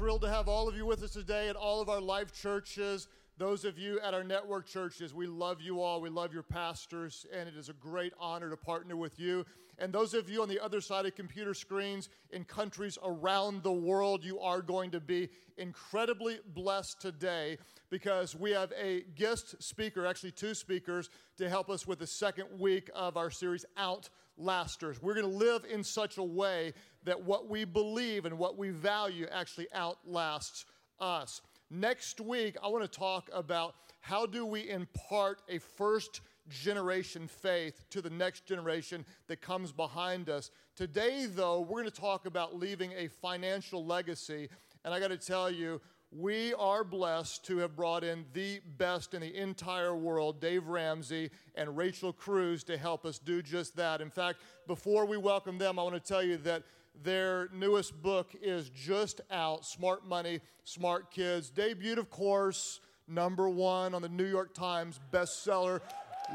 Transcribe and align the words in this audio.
Thrilled 0.00 0.22
to 0.22 0.30
have 0.30 0.48
all 0.48 0.66
of 0.66 0.74
you 0.74 0.86
with 0.86 1.02
us 1.02 1.10
today 1.10 1.50
at 1.50 1.56
all 1.56 1.82
of 1.82 1.90
our 1.90 2.00
live 2.00 2.32
churches. 2.32 3.06
Those 3.36 3.66
of 3.66 3.78
you 3.78 4.00
at 4.00 4.14
our 4.14 4.24
network 4.24 4.66
churches, 4.66 5.12
we 5.12 5.26
love 5.26 5.60
you 5.60 5.82
all. 5.82 6.00
We 6.00 6.08
love 6.08 6.32
your 6.32 6.42
pastors, 6.42 7.26
and 7.30 7.46
it 7.46 7.54
is 7.54 7.68
a 7.68 7.74
great 7.74 8.14
honor 8.18 8.48
to 8.48 8.56
partner 8.56 8.96
with 8.96 9.20
you. 9.20 9.44
And 9.78 9.92
those 9.92 10.14
of 10.14 10.30
you 10.30 10.40
on 10.40 10.48
the 10.48 10.58
other 10.58 10.80
side 10.80 11.04
of 11.04 11.14
computer 11.14 11.52
screens 11.52 12.08
in 12.30 12.44
countries 12.44 12.96
around 13.04 13.62
the 13.62 13.72
world, 13.72 14.24
you 14.24 14.40
are 14.40 14.62
going 14.62 14.90
to 14.92 15.00
be 15.00 15.28
incredibly 15.58 16.38
blessed 16.54 16.98
today 17.02 17.58
because 17.90 18.34
we 18.34 18.52
have 18.52 18.72
a 18.82 19.02
guest 19.16 19.62
speaker, 19.62 20.06
actually, 20.06 20.32
two 20.32 20.54
speakers, 20.54 21.10
to 21.36 21.46
help 21.46 21.68
us 21.68 21.86
with 21.86 21.98
the 21.98 22.06
second 22.06 22.46
week 22.58 22.88
of 22.94 23.18
our 23.18 23.30
series, 23.30 23.66
Outlasters. 23.76 25.02
We're 25.02 25.14
going 25.14 25.30
to 25.30 25.36
live 25.36 25.66
in 25.70 25.84
such 25.84 26.16
a 26.16 26.22
way 26.22 26.72
that 27.04 27.22
what 27.22 27.48
we 27.48 27.64
believe 27.64 28.24
and 28.24 28.38
what 28.38 28.58
we 28.58 28.70
value 28.70 29.26
actually 29.30 29.68
outlasts 29.74 30.66
us. 30.98 31.40
Next 31.70 32.20
week, 32.20 32.56
I 32.62 32.68
want 32.68 32.82
to 32.84 32.98
talk 32.98 33.30
about 33.32 33.74
how 34.00 34.26
do 34.26 34.44
we 34.44 34.68
impart 34.68 35.42
a 35.48 35.58
first 35.58 36.20
generation 36.48 37.28
faith 37.28 37.84
to 37.90 38.02
the 38.02 38.10
next 38.10 38.44
generation 38.44 39.04
that 39.28 39.40
comes 39.40 39.72
behind 39.72 40.28
us. 40.28 40.50
Today, 40.74 41.26
though, 41.26 41.60
we're 41.60 41.82
going 41.82 41.90
to 41.90 42.00
talk 42.00 42.26
about 42.26 42.56
leaving 42.56 42.92
a 42.96 43.08
financial 43.08 43.84
legacy. 43.86 44.48
And 44.84 44.92
I 44.92 44.98
got 44.98 45.08
to 45.08 45.16
tell 45.16 45.50
you, 45.50 45.80
we 46.12 46.52
are 46.54 46.82
blessed 46.82 47.44
to 47.44 47.58
have 47.58 47.76
brought 47.76 48.02
in 48.02 48.24
the 48.32 48.60
best 48.78 49.14
in 49.14 49.20
the 49.20 49.36
entire 49.36 49.94
world, 49.94 50.40
Dave 50.40 50.66
Ramsey 50.66 51.30
and 51.54 51.76
Rachel 51.76 52.12
Cruz, 52.12 52.64
to 52.64 52.76
help 52.76 53.04
us 53.04 53.18
do 53.18 53.42
just 53.42 53.76
that. 53.76 54.00
In 54.00 54.10
fact, 54.10 54.40
before 54.66 55.06
we 55.06 55.16
welcome 55.16 55.56
them, 55.56 55.78
I 55.78 55.82
want 55.84 55.94
to 55.94 56.00
tell 56.00 56.22
you 56.22 56.36
that 56.38 56.64
their 57.04 57.48
newest 57.54 58.02
book 58.02 58.34
is 58.42 58.70
just 58.70 59.20
out 59.30 59.64
Smart 59.64 60.06
Money, 60.06 60.40
Smart 60.64 61.12
Kids. 61.12 61.48
Debuted, 61.50 61.98
of 61.98 62.10
course, 62.10 62.80
number 63.06 63.48
one 63.48 63.94
on 63.94 64.02
the 64.02 64.08
New 64.08 64.26
York 64.26 64.52
Times 64.52 64.98
bestseller 65.12 65.80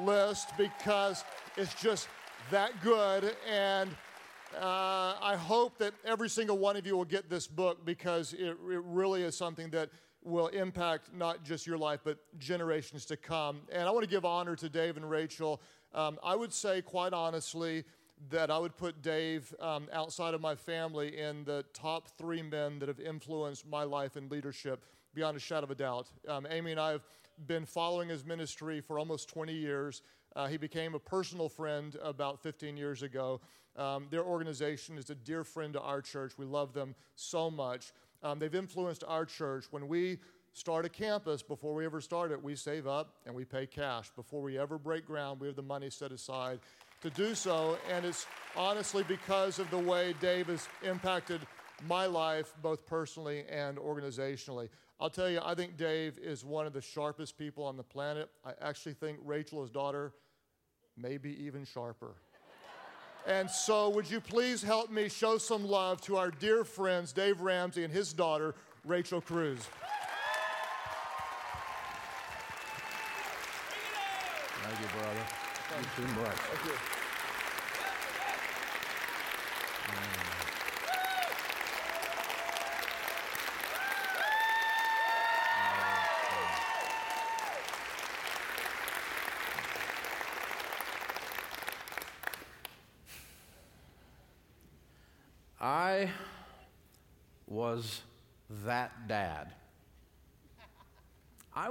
list 0.01 0.51
because 0.57 1.25
it's 1.57 1.73
just 1.81 2.07
that 2.49 2.81
good. 2.81 3.35
And 3.49 3.89
uh, 4.53 5.15
I 5.21 5.35
hope 5.35 5.77
that 5.79 5.93
every 6.05 6.29
single 6.29 6.57
one 6.57 6.75
of 6.75 6.85
you 6.85 6.95
will 6.95 7.05
get 7.05 7.29
this 7.29 7.47
book 7.47 7.85
because 7.85 8.33
it, 8.33 8.49
it 8.49 8.57
really 8.85 9.23
is 9.23 9.35
something 9.35 9.69
that 9.71 9.89
will 10.23 10.47
impact 10.47 11.09
not 11.13 11.43
just 11.43 11.67
your 11.67 11.77
life, 11.77 12.01
but 12.03 12.17
generations 12.39 13.05
to 13.05 13.17
come. 13.17 13.61
And 13.71 13.87
I 13.87 13.91
want 13.91 14.03
to 14.03 14.09
give 14.09 14.25
honor 14.25 14.55
to 14.55 14.69
Dave 14.69 14.97
and 14.97 15.09
Rachel. 15.09 15.61
Um, 15.93 16.17
I 16.23 16.35
would 16.35 16.51
say, 16.51 16.81
quite 16.81 17.13
honestly, 17.13 17.83
that 18.29 18.49
I 18.49 18.57
would 18.57 18.75
put 18.75 19.01
Dave 19.01 19.53
um, 19.59 19.87
outside 19.93 20.33
of 20.33 20.41
my 20.41 20.55
family 20.55 21.17
in 21.19 21.43
the 21.43 21.63
top 21.73 22.17
three 22.17 22.41
men 22.41 22.79
that 22.79 22.87
have 22.87 22.99
influenced 22.99 23.67
my 23.67 23.83
life 23.83 24.15
and 24.15 24.31
leadership 24.31 24.85
beyond 25.13 25.37
a 25.37 25.39
shadow 25.39 25.63
of 25.63 25.71
a 25.71 25.75
doubt. 25.75 26.07
Um, 26.27 26.47
Amy 26.49 26.71
and 26.71 26.79
I 26.79 26.91
have 26.91 27.05
been 27.47 27.65
following 27.65 28.09
his 28.09 28.25
ministry 28.25 28.81
for 28.81 28.97
almost 28.97 29.29
20 29.29 29.53
years. 29.53 30.01
Uh, 30.35 30.47
he 30.47 30.57
became 30.57 30.95
a 30.95 30.99
personal 30.99 31.49
friend 31.49 31.97
about 32.01 32.41
15 32.41 32.77
years 32.77 33.03
ago. 33.03 33.41
Um, 33.77 34.07
their 34.09 34.23
organization 34.23 34.97
is 34.97 35.09
a 35.09 35.15
dear 35.15 35.43
friend 35.43 35.73
to 35.73 35.81
our 35.81 36.01
church. 36.01 36.33
We 36.37 36.45
love 36.45 36.73
them 36.73 36.95
so 37.15 37.51
much. 37.51 37.91
Um, 38.23 38.39
they've 38.39 38.55
influenced 38.55 39.03
our 39.07 39.25
church. 39.25 39.65
When 39.71 39.87
we 39.87 40.19
start 40.53 40.85
a 40.85 40.89
campus, 40.89 41.43
before 41.43 41.73
we 41.73 41.85
ever 41.85 41.99
start 41.99 42.31
it, 42.31 42.41
we 42.41 42.55
save 42.55 42.87
up 42.87 43.15
and 43.25 43.35
we 43.35 43.43
pay 43.43 43.67
cash. 43.67 44.09
Before 44.15 44.41
we 44.41 44.57
ever 44.57 44.77
break 44.77 45.05
ground, 45.05 45.41
we 45.41 45.47
have 45.47 45.55
the 45.55 45.61
money 45.61 45.89
set 45.89 46.11
aside 46.11 46.59
to 47.01 47.09
do 47.09 47.35
so. 47.35 47.77
And 47.91 48.05
it's 48.05 48.25
honestly 48.55 49.03
because 49.03 49.59
of 49.59 49.69
the 49.69 49.77
way 49.77 50.15
Dave 50.21 50.47
has 50.47 50.67
impacted 50.81 51.41
my 51.87 52.05
life, 52.05 52.53
both 52.61 52.85
personally 52.85 53.43
and 53.49 53.77
organizationally. 53.77 54.69
I'll 54.99 55.09
tell 55.09 55.29
you, 55.29 55.41
I 55.43 55.55
think 55.55 55.75
Dave 55.75 56.17
is 56.17 56.45
one 56.45 56.65
of 56.65 56.71
the 56.71 56.81
sharpest 56.81 57.37
people 57.37 57.65
on 57.65 57.75
the 57.75 57.83
planet. 57.83 58.29
I 58.45 58.53
actually 58.61 58.93
think 58.93 59.19
Rachel, 59.25 59.61
his 59.61 59.69
daughter, 59.69 60.13
may 60.95 61.17
be 61.17 61.43
even 61.43 61.65
sharper. 61.65 62.15
And 63.27 63.49
so, 63.49 63.89
would 63.89 64.09
you 64.09 64.21
please 64.21 64.61
help 64.61 64.91
me 64.91 65.09
show 65.09 65.39
some 65.39 65.65
love 65.65 65.99
to 66.01 66.15
our 66.17 66.29
dear 66.29 66.63
friends, 66.63 67.11
Dave 67.11 67.41
Ramsey 67.41 67.83
and 67.83 67.91
his 67.91 68.13
daughter, 68.13 68.53
Rachel 68.85 69.19
Cruz? 69.19 69.67
Thank 74.61 74.79
you, 74.79 74.87
brother. 74.99 75.25
Thank 75.69 75.87
you 75.97 76.05
too 76.05 76.21
much. 76.21 76.35
Thank 76.35 76.65
you. 76.65 77.04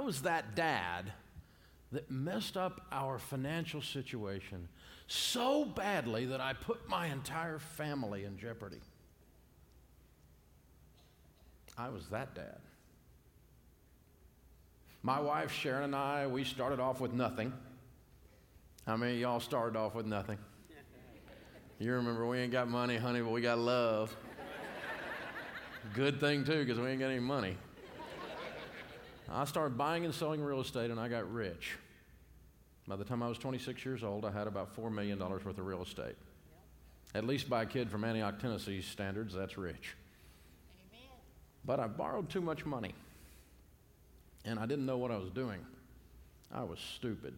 Was 0.05 0.21
that 0.21 0.55
dad 0.55 1.11
that 1.91 2.09
messed 2.11 2.55
up 2.55 2.81
our 2.91 3.17
financial 3.17 3.81
situation 3.81 4.67
so 5.07 5.65
badly 5.65 6.25
that 6.27 6.39
I 6.39 6.53
put 6.53 6.87
my 6.87 7.07
entire 7.07 7.59
family 7.59 8.23
in 8.23 8.37
jeopardy. 8.37 8.81
I 11.77 11.89
was 11.89 12.07
that 12.09 12.35
dad. 12.35 12.59
My 15.03 15.19
wife 15.19 15.51
Sharon 15.51 15.83
and 15.83 15.95
I, 15.95 16.27
we 16.27 16.43
started 16.43 16.79
off 16.79 16.99
with 16.99 17.13
nothing. 17.13 17.53
How 18.87 18.97
many 18.97 19.17
y'all 19.17 19.39
started 19.39 19.77
off 19.77 19.95
with 19.95 20.05
nothing? 20.05 20.37
You 21.79 21.93
remember 21.93 22.25
we 22.25 22.39
ain't 22.39 22.51
got 22.51 22.69
money, 22.69 22.97
honey, 22.97 23.21
but 23.21 23.31
we 23.31 23.41
got 23.41 23.57
love. 23.57 24.15
Good 25.93 26.19
thing, 26.19 26.45
too, 26.45 26.63
because 26.63 26.79
we 26.79 26.87
ain't 26.89 26.99
got 26.99 27.11
any 27.11 27.19
money. 27.19 27.57
I 29.29 29.45
started 29.45 29.77
buying 29.77 30.05
and 30.05 30.13
selling 30.13 30.41
real 30.41 30.61
estate 30.61 30.91
and 30.91 30.99
I 30.99 31.07
got 31.07 31.31
rich. 31.31 31.77
By 32.87 32.95
the 32.95 33.03
time 33.03 33.23
I 33.23 33.27
was 33.27 33.37
26 33.37 33.83
years 33.83 34.03
old, 34.03 34.25
I 34.25 34.31
had 34.31 34.47
about 34.47 34.75
$4 34.75 34.91
million 34.91 35.17
worth 35.17 35.45
of 35.45 35.59
real 35.59 35.81
estate. 35.81 36.15
At 37.15 37.25
least 37.25 37.49
by 37.49 37.63
a 37.63 37.65
kid 37.65 37.89
from 37.89 38.03
Antioch, 38.03 38.39
Tennessee 38.39 38.81
standards, 38.81 39.33
that's 39.33 39.57
rich. 39.57 39.95
Amen. 40.91 41.07
But 41.65 41.79
I 41.79 41.87
borrowed 41.87 42.29
too 42.29 42.41
much 42.41 42.65
money 42.65 42.93
and 44.45 44.59
I 44.59 44.65
didn't 44.65 44.85
know 44.85 44.97
what 44.97 45.11
I 45.11 45.17
was 45.17 45.31
doing. 45.31 45.59
I 46.51 46.63
was 46.63 46.79
stupid. 46.79 47.33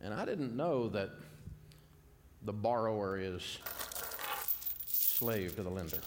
And 0.00 0.14
I 0.14 0.24
didn't 0.24 0.56
know 0.56 0.88
that 0.90 1.10
the 2.44 2.52
borrower 2.52 3.18
is 3.18 3.58
slave 4.86 5.56
to 5.56 5.62
the 5.62 5.70
lender. 5.70 6.00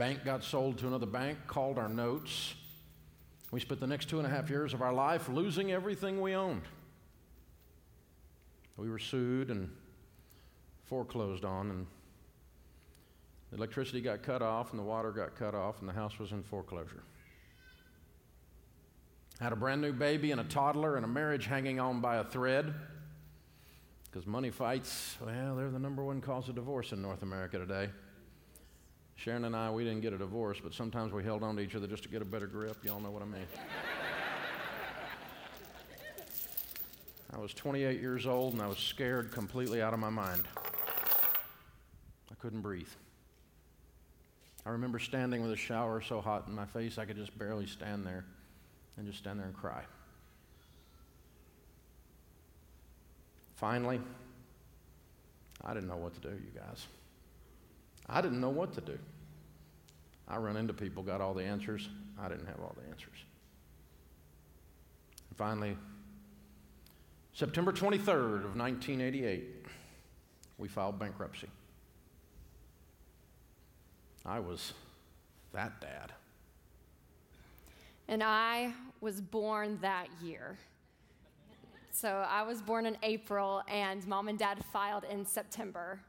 Bank 0.00 0.24
got 0.24 0.42
sold 0.42 0.78
to 0.78 0.86
another 0.86 1.04
bank, 1.04 1.36
called 1.46 1.76
our 1.76 1.86
notes. 1.86 2.54
We 3.50 3.60
spent 3.60 3.80
the 3.80 3.86
next 3.86 4.08
two 4.08 4.16
and 4.16 4.26
a 4.26 4.30
half 4.30 4.48
years 4.48 4.72
of 4.72 4.80
our 4.80 4.94
life 4.94 5.28
losing 5.28 5.72
everything 5.72 6.22
we 6.22 6.32
owned. 6.32 6.62
We 8.78 8.88
were 8.88 8.98
sued 8.98 9.50
and 9.50 9.70
foreclosed 10.86 11.44
on, 11.44 11.70
and 11.70 11.86
the 13.50 13.58
electricity 13.58 14.00
got 14.00 14.22
cut 14.22 14.40
off, 14.40 14.70
and 14.70 14.78
the 14.78 14.84
water 14.84 15.10
got 15.10 15.36
cut 15.36 15.54
off, 15.54 15.80
and 15.80 15.88
the 15.88 15.92
house 15.92 16.18
was 16.18 16.32
in 16.32 16.44
foreclosure. 16.44 17.02
Had 19.38 19.52
a 19.52 19.56
brand 19.56 19.82
new 19.82 19.92
baby 19.92 20.32
and 20.32 20.40
a 20.40 20.44
toddler 20.44 20.96
and 20.96 21.04
a 21.04 21.08
marriage 21.08 21.44
hanging 21.44 21.78
on 21.78 22.00
by 22.00 22.16
a 22.16 22.24
thread. 22.24 22.72
Because 24.10 24.26
money 24.26 24.48
fights, 24.48 25.18
well, 25.22 25.56
they're 25.56 25.68
the 25.68 25.78
number 25.78 26.02
one 26.02 26.22
cause 26.22 26.48
of 26.48 26.54
divorce 26.54 26.92
in 26.92 27.02
North 27.02 27.22
America 27.22 27.58
today. 27.58 27.90
Sharon 29.20 29.44
and 29.44 29.54
I, 29.54 29.70
we 29.70 29.84
didn't 29.84 30.00
get 30.00 30.14
a 30.14 30.18
divorce, 30.18 30.60
but 30.62 30.72
sometimes 30.72 31.12
we 31.12 31.22
held 31.22 31.42
on 31.42 31.54
to 31.56 31.60
each 31.60 31.74
other 31.74 31.86
just 31.86 32.04
to 32.04 32.08
get 32.08 32.22
a 32.22 32.24
better 32.24 32.46
grip. 32.46 32.82
Y'all 32.82 33.00
know 33.00 33.10
what 33.10 33.20
I 33.20 33.26
mean. 33.26 33.44
I 37.30 37.36
was 37.36 37.52
28 37.52 38.00
years 38.00 38.24
old 38.24 38.54
and 38.54 38.62
I 38.62 38.66
was 38.66 38.78
scared 38.78 39.30
completely 39.30 39.82
out 39.82 39.92
of 39.92 40.00
my 40.00 40.08
mind. 40.08 40.44
I 40.56 42.34
couldn't 42.40 42.62
breathe. 42.62 42.88
I 44.64 44.70
remember 44.70 44.98
standing 44.98 45.42
with 45.42 45.52
a 45.52 45.56
shower 45.56 46.00
so 46.00 46.22
hot 46.22 46.46
in 46.48 46.54
my 46.54 46.64
face 46.64 46.96
I 46.96 47.04
could 47.04 47.16
just 47.16 47.36
barely 47.38 47.66
stand 47.66 48.06
there 48.06 48.24
and 48.96 49.06
just 49.06 49.18
stand 49.18 49.38
there 49.38 49.46
and 49.46 49.54
cry. 49.54 49.82
Finally, 53.56 54.00
I 55.62 55.74
didn't 55.74 55.90
know 55.90 55.98
what 55.98 56.14
to 56.14 56.20
do, 56.20 56.30
you 56.30 56.58
guys. 56.58 56.86
I 58.10 58.20
didn't 58.20 58.40
know 58.40 58.50
what 58.50 58.72
to 58.74 58.80
do. 58.80 58.98
I 60.26 60.36
run 60.36 60.56
into 60.56 60.74
people, 60.74 61.02
got 61.02 61.20
all 61.20 61.32
the 61.32 61.44
answers. 61.44 61.88
I 62.20 62.28
didn't 62.28 62.46
have 62.46 62.60
all 62.60 62.74
the 62.76 62.88
answers. 62.90 63.16
And 65.28 65.38
finally, 65.38 65.76
September 67.32 67.72
23rd 67.72 68.44
of 68.44 68.56
1988, 68.56 69.44
we 70.58 70.68
filed 70.68 70.98
bankruptcy. 70.98 71.48
I 74.26 74.40
was 74.40 74.74
that 75.52 75.80
dad. 75.80 76.12
And 78.08 78.22
I 78.22 78.72
was 79.00 79.20
born 79.20 79.78
that 79.82 80.08
year. 80.22 80.58
So 81.92 82.24
I 82.28 82.42
was 82.42 82.60
born 82.60 82.86
in 82.86 82.96
April, 83.02 83.62
and 83.68 84.06
mom 84.06 84.28
and 84.28 84.38
dad 84.38 84.64
filed 84.72 85.04
in 85.04 85.24
September. 85.24 86.00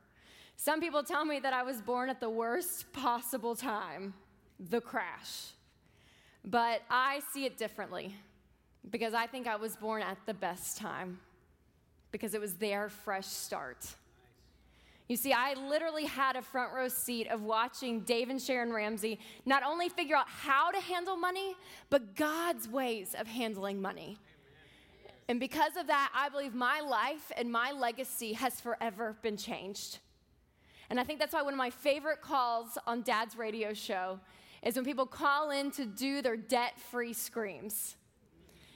Some 0.63 0.79
people 0.79 1.01
tell 1.01 1.25
me 1.25 1.39
that 1.39 1.53
I 1.53 1.63
was 1.63 1.81
born 1.81 2.07
at 2.11 2.19
the 2.19 2.29
worst 2.29 2.93
possible 2.93 3.55
time 3.55 4.13
the 4.59 4.79
crash. 4.79 5.53
But 6.45 6.83
I 6.87 7.21
see 7.33 7.45
it 7.45 7.57
differently 7.57 8.13
because 8.91 9.15
I 9.15 9.25
think 9.25 9.47
I 9.47 9.55
was 9.55 9.75
born 9.75 10.03
at 10.03 10.19
the 10.27 10.35
best 10.35 10.77
time 10.77 11.19
because 12.11 12.35
it 12.35 12.41
was 12.41 12.53
their 12.53 12.89
fresh 12.89 13.25
start. 13.25 13.87
You 15.07 15.15
see, 15.15 15.33
I 15.33 15.55
literally 15.55 16.05
had 16.05 16.35
a 16.35 16.43
front 16.43 16.71
row 16.73 16.89
seat 16.89 17.27
of 17.29 17.41
watching 17.41 18.01
Dave 18.01 18.29
and 18.29 18.39
Sharon 18.39 18.71
Ramsey 18.71 19.17
not 19.47 19.63
only 19.63 19.89
figure 19.89 20.15
out 20.15 20.29
how 20.29 20.69
to 20.69 20.79
handle 20.79 21.17
money, 21.17 21.55
but 21.89 22.15
God's 22.15 22.69
ways 22.69 23.15
of 23.17 23.25
handling 23.25 23.81
money. 23.81 24.19
And 25.27 25.39
because 25.39 25.75
of 25.75 25.87
that, 25.87 26.11
I 26.13 26.29
believe 26.29 26.53
my 26.53 26.81
life 26.81 27.31
and 27.35 27.51
my 27.51 27.71
legacy 27.71 28.33
has 28.33 28.61
forever 28.61 29.17
been 29.23 29.37
changed. 29.37 29.97
And 30.91 30.99
I 30.99 31.05
think 31.05 31.19
that's 31.19 31.33
why 31.33 31.41
one 31.41 31.53
of 31.53 31.57
my 31.57 31.69
favorite 31.69 32.21
calls 32.21 32.77
on 32.85 33.01
Dad's 33.01 33.37
radio 33.37 33.73
show 33.73 34.19
is 34.61 34.75
when 34.75 34.83
people 34.83 35.05
call 35.05 35.51
in 35.51 35.71
to 35.71 35.85
do 35.85 36.21
their 36.21 36.35
debt 36.35 36.77
free 36.91 37.13
screams. 37.13 37.95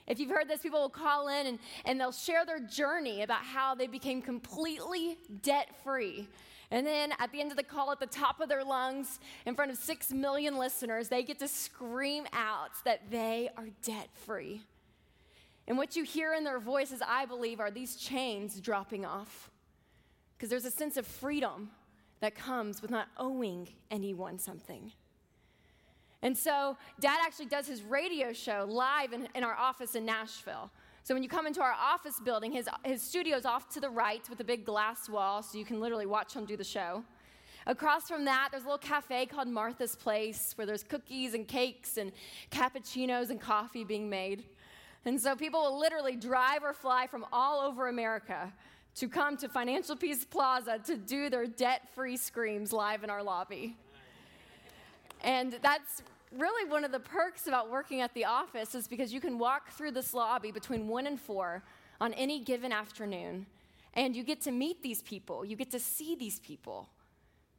If 0.07 0.17
you've 0.17 0.29
heard 0.29 0.47
this, 0.47 0.61
people 0.61 0.79
will 0.79 0.87
call 0.87 1.27
in 1.27 1.45
and, 1.45 1.59
and 1.83 1.99
they'll 1.99 2.13
share 2.13 2.45
their 2.45 2.61
journey 2.61 3.23
about 3.23 3.41
how 3.41 3.75
they 3.75 3.87
became 3.87 4.21
completely 4.21 5.17
debt 5.41 5.75
free. 5.83 6.29
And 6.71 6.87
then 6.87 7.11
at 7.19 7.33
the 7.33 7.41
end 7.41 7.51
of 7.51 7.57
the 7.57 7.63
call, 7.63 7.91
at 7.91 7.99
the 7.99 8.05
top 8.05 8.39
of 8.39 8.47
their 8.47 8.63
lungs, 8.63 9.19
in 9.45 9.53
front 9.53 9.69
of 9.69 9.75
six 9.75 10.13
million 10.13 10.57
listeners, 10.57 11.09
they 11.09 11.21
get 11.21 11.37
to 11.39 11.49
scream 11.49 12.27
out 12.31 12.71
that 12.85 13.11
they 13.11 13.49
are 13.57 13.67
debt 13.83 14.07
free. 14.25 14.61
And 15.67 15.77
what 15.77 15.97
you 15.97 16.05
hear 16.05 16.33
in 16.33 16.45
their 16.45 16.59
voices, 16.59 17.01
I 17.05 17.25
believe, 17.25 17.59
are 17.59 17.71
these 17.71 17.97
chains 17.97 18.61
dropping 18.61 19.03
off. 19.03 19.51
Because 20.37 20.49
there's 20.49 20.63
a 20.63 20.71
sense 20.71 20.95
of 20.95 21.05
freedom 21.05 21.71
that 22.21 22.35
comes 22.35 22.81
with 22.81 22.91
not 22.91 23.07
owing 23.17 23.67
anyone 23.91 24.39
something. 24.39 24.91
And 26.21 26.35
so, 26.35 26.75
dad 26.99 27.19
actually 27.23 27.45
does 27.45 27.67
his 27.67 27.83
radio 27.83 28.33
show 28.33 28.65
live 28.67 29.13
in, 29.13 29.27
in, 29.35 29.43
our 29.43 29.53
office 29.53 29.93
in 29.93 30.05
Nashville. 30.05 30.71
So, 31.03 31.13
when 31.13 31.21
you 31.21 31.29
come 31.29 31.45
into 31.45 31.61
our 31.61 31.73
office 31.73 32.19
building, 32.19 32.51
his, 32.51 32.67
his 32.83 33.01
studio's 33.01 33.45
off 33.45 33.69
to 33.75 33.79
the 33.79 33.91
right 33.91 34.27
with 34.27 34.39
a 34.39 34.43
big 34.43 34.65
glass 34.65 35.07
wall, 35.07 35.43
so 35.43 35.57
you 35.57 35.65
can 35.65 35.79
literally 35.79 36.07
watch 36.07 36.33
him 36.33 36.45
do 36.45 36.57
the 36.57 36.63
show. 36.63 37.03
Across 37.67 38.07
from 38.07 38.25
that, 38.25 38.49
there's 38.51 38.63
a 38.63 38.65
little 38.65 38.79
cafe 38.79 39.27
called 39.27 39.47
Martha's 39.47 39.95
Place 39.95 40.53
where 40.55 40.65
there's 40.65 40.83
cookies 40.83 41.33
and 41.33 41.47
cakes 41.47 41.97
and 41.97 42.11
cappuccinos 42.49 43.29
and 43.29 43.39
coffee 43.39 43.83
being 43.83 44.09
made. 44.09 44.45
And 45.05 45.21
so, 45.21 45.35
people 45.35 45.61
will 45.61 45.79
literally 45.79 46.15
drive 46.15 46.63
or 46.63 46.73
fly 46.73 47.05
from 47.05 47.25
all 47.31 47.59
over 47.59 47.87
America 47.87 48.51
to 48.95 49.09
come 49.09 49.35
to 49.37 49.49
Financial 49.49 49.95
Peace 49.95 50.23
Plaza 50.23 50.79
to 50.85 50.95
do 50.95 51.29
their 51.29 51.45
debt 51.45 51.87
free 51.93 52.17
screams 52.17 52.71
live 52.71 53.03
in 53.03 53.09
our 53.09 53.21
lobby. 53.21 53.75
And 55.21 55.57
that's 55.61 56.01
really 56.31 56.69
one 56.69 56.83
of 56.83 56.91
the 56.91 56.99
perks 56.99 57.47
about 57.47 57.69
working 57.69 58.01
at 58.01 58.13
the 58.13 58.25
office 58.25 58.75
is 58.75 58.87
because 58.87 59.13
you 59.13 59.19
can 59.19 59.37
walk 59.37 59.71
through 59.71 59.91
this 59.91 60.13
lobby 60.13 60.51
between 60.51 60.87
1 60.87 61.07
and 61.07 61.19
4 61.19 61.63
on 61.99 62.13
any 62.13 62.39
given 62.39 62.71
afternoon 62.71 63.45
and 63.93 64.15
you 64.15 64.23
get 64.23 64.41
to 64.41 64.51
meet 64.51 64.83
these 64.83 65.01
people. 65.01 65.45
You 65.45 65.55
get 65.55 65.71
to 65.71 65.79
see 65.79 66.15
these 66.15 66.39
people. 66.39 66.89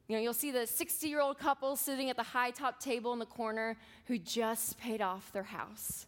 You 0.07 0.15
know 0.15 0.21
you'll 0.21 0.33
see 0.33 0.51
the 0.51 0.65
60 0.65 1.07
year 1.07 1.19
old 1.19 1.37
couple 1.37 1.75
sitting 1.75 2.09
at 2.09 2.15
the 2.15 2.23
high 2.23 2.51
top 2.51 2.79
table 2.79 3.11
in 3.13 3.19
the 3.19 3.25
corner 3.25 3.75
who 4.05 4.17
just 4.17 4.77
paid 4.77 5.01
off 5.01 5.31
their 5.33 5.43
house 5.43 6.05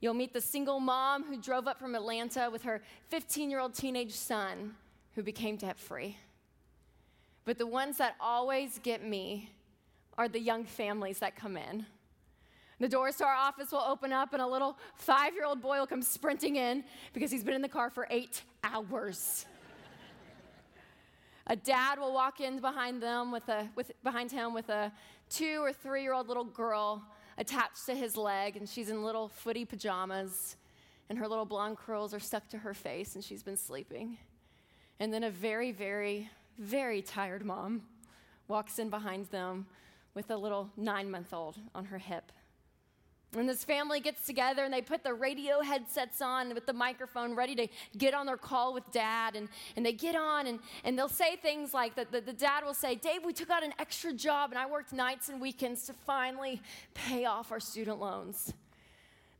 you'll 0.00 0.14
meet 0.14 0.32
the 0.32 0.40
single 0.40 0.80
mom 0.80 1.24
who 1.24 1.36
drove 1.36 1.66
up 1.66 1.78
from 1.78 1.94
atlanta 1.94 2.48
with 2.50 2.62
her 2.62 2.80
15 3.08 3.50
year 3.50 3.60
old 3.60 3.74
teenage 3.74 4.12
son 4.12 4.74
who 5.14 5.22
became 5.22 5.56
debt 5.56 5.78
free 5.78 6.16
but 7.44 7.58
the 7.58 7.66
ones 7.66 7.96
that 7.98 8.14
always 8.20 8.78
get 8.82 9.04
me 9.04 9.50
are 10.16 10.28
the 10.28 10.38
young 10.38 10.64
families 10.64 11.18
that 11.20 11.36
come 11.36 11.56
in. 11.56 11.86
The 12.78 12.88
doors 12.88 13.16
to 13.16 13.24
our 13.24 13.34
office 13.34 13.72
will 13.72 13.80
open 13.80 14.12
up, 14.12 14.32
and 14.32 14.40
a 14.42 14.46
little 14.46 14.78
five 14.94 15.34
year 15.34 15.44
old 15.44 15.60
boy 15.60 15.78
will 15.78 15.86
come 15.86 16.02
sprinting 16.02 16.56
in 16.56 16.84
because 17.12 17.30
he's 17.30 17.44
been 17.44 17.54
in 17.54 17.62
the 17.62 17.68
car 17.68 17.90
for 17.90 18.06
eight 18.10 18.42
hours. 18.64 19.46
a 21.46 21.56
dad 21.56 21.98
will 21.98 22.12
walk 22.12 22.40
in 22.40 22.60
behind 22.60 23.02
them 23.02 23.32
with 23.32 23.48
a, 23.48 23.68
with, 23.74 23.92
behind 24.02 24.30
him 24.30 24.54
with 24.54 24.68
a 24.68 24.92
two 25.28 25.60
or 25.62 25.72
three 25.72 26.02
year 26.02 26.12
old 26.12 26.28
little 26.28 26.44
girl 26.44 27.02
attached 27.38 27.86
to 27.86 27.94
his 27.94 28.16
leg, 28.16 28.56
and 28.56 28.68
she's 28.68 28.90
in 28.90 29.02
little 29.02 29.28
footy 29.28 29.64
pajamas, 29.64 30.56
and 31.08 31.18
her 31.18 31.26
little 31.26 31.44
blonde 31.44 31.78
curls 31.78 32.14
are 32.14 32.20
stuck 32.20 32.48
to 32.48 32.58
her 32.58 32.74
face, 32.74 33.14
and 33.14 33.24
she's 33.24 33.42
been 33.42 33.56
sleeping. 33.56 34.18
And 34.98 35.12
then 35.12 35.24
a 35.24 35.30
very, 35.30 35.72
very, 35.72 36.28
very 36.58 37.02
tired 37.02 37.44
mom 37.44 37.82
walks 38.48 38.78
in 38.78 38.90
behind 38.90 39.26
them 39.26 39.66
with 40.14 40.30
a 40.30 40.36
little 40.36 40.70
nine 40.76 41.10
month 41.10 41.32
old 41.32 41.56
on 41.74 41.86
her 41.86 41.98
hip. 41.98 42.32
And 43.36 43.48
this 43.48 43.62
family 43.62 44.00
gets 44.00 44.26
together 44.26 44.64
and 44.64 44.74
they 44.74 44.82
put 44.82 45.04
the 45.04 45.14
radio 45.14 45.60
headsets 45.60 46.20
on 46.20 46.52
with 46.52 46.66
the 46.66 46.72
microphone 46.72 47.36
ready 47.36 47.54
to 47.54 47.68
get 47.96 48.12
on 48.12 48.26
their 48.26 48.36
call 48.36 48.74
with 48.74 48.90
dad. 48.90 49.36
And, 49.36 49.48
and 49.76 49.86
they 49.86 49.92
get 49.92 50.16
on 50.16 50.48
and, 50.48 50.58
and 50.82 50.98
they'll 50.98 51.08
say 51.08 51.36
things 51.36 51.72
like 51.72 51.94
that 51.94 52.10
the, 52.10 52.20
the 52.20 52.32
dad 52.32 52.64
will 52.64 52.74
say, 52.74 52.96
Dave, 52.96 53.24
we 53.24 53.32
took 53.32 53.48
out 53.48 53.62
an 53.62 53.72
extra 53.78 54.12
job 54.12 54.50
and 54.50 54.58
I 54.58 54.66
worked 54.66 54.92
nights 54.92 55.28
and 55.28 55.40
weekends 55.40 55.86
to 55.86 55.92
finally 55.92 56.60
pay 56.94 57.24
off 57.24 57.52
our 57.52 57.60
student 57.60 58.00
loans. 58.00 58.52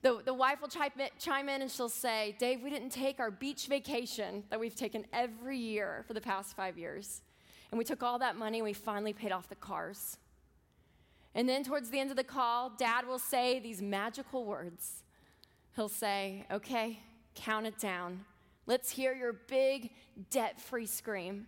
The, 0.03 0.23
the 0.25 0.35
wife 0.35 0.61
will 0.61 0.69
chime 0.69 0.93
in, 0.99 1.09
chime 1.19 1.49
in 1.49 1.61
and 1.61 1.71
she'll 1.71 1.89
say, 1.89 2.37
Dave, 2.39 2.63
we 2.63 2.71
didn't 2.71 2.91
take 2.91 3.19
our 3.19 3.33
beach 3.33 3.67
vacation 3.67 4.45
that 4.51 4.61
we've 4.61 4.77
taken 4.77 5.05
every 5.13 5.59
year 5.59 6.05
for 6.07 6.15
the 6.15 6.21
past 6.21 6.55
five 6.55 6.79
years. 6.79 7.23
And 7.73 7.79
we 7.79 7.85
took 7.85 8.05
all 8.05 8.21
that 8.21 8.37
money 8.37 8.59
and 8.59 8.65
we 8.65 8.73
finally 8.73 9.13
paid 9.13 9.33
off 9.33 9.49
the 9.49 9.57
cars. 9.57 10.17
And 11.35 11.49
then 11.49 11.63
towards 11.63 11.91
the 11.91 11.99
end 12.01 12.11
of 12.11 12.17
the 12.17 12.25
call, 12.25 12.71
dad 12.71 13.07
will 13.07 13.19
say 13.19 13.61
these 13.61 13.81
magical 13.81 14.45
words. 14.45 15.05
He'll 15.77 15.89
say, 15.89 16.47
Okay, 16.51 17.01
count 17.35 17.67
it 17.67 17.79
down. 17.79 18.25
Let's 18.67 18.91
hear 18.91 19.15
your 19.15 19.33
big 19.33 19.91
debt 20.31 20.61
free 20.61 20.87
scream. 20.87 21.47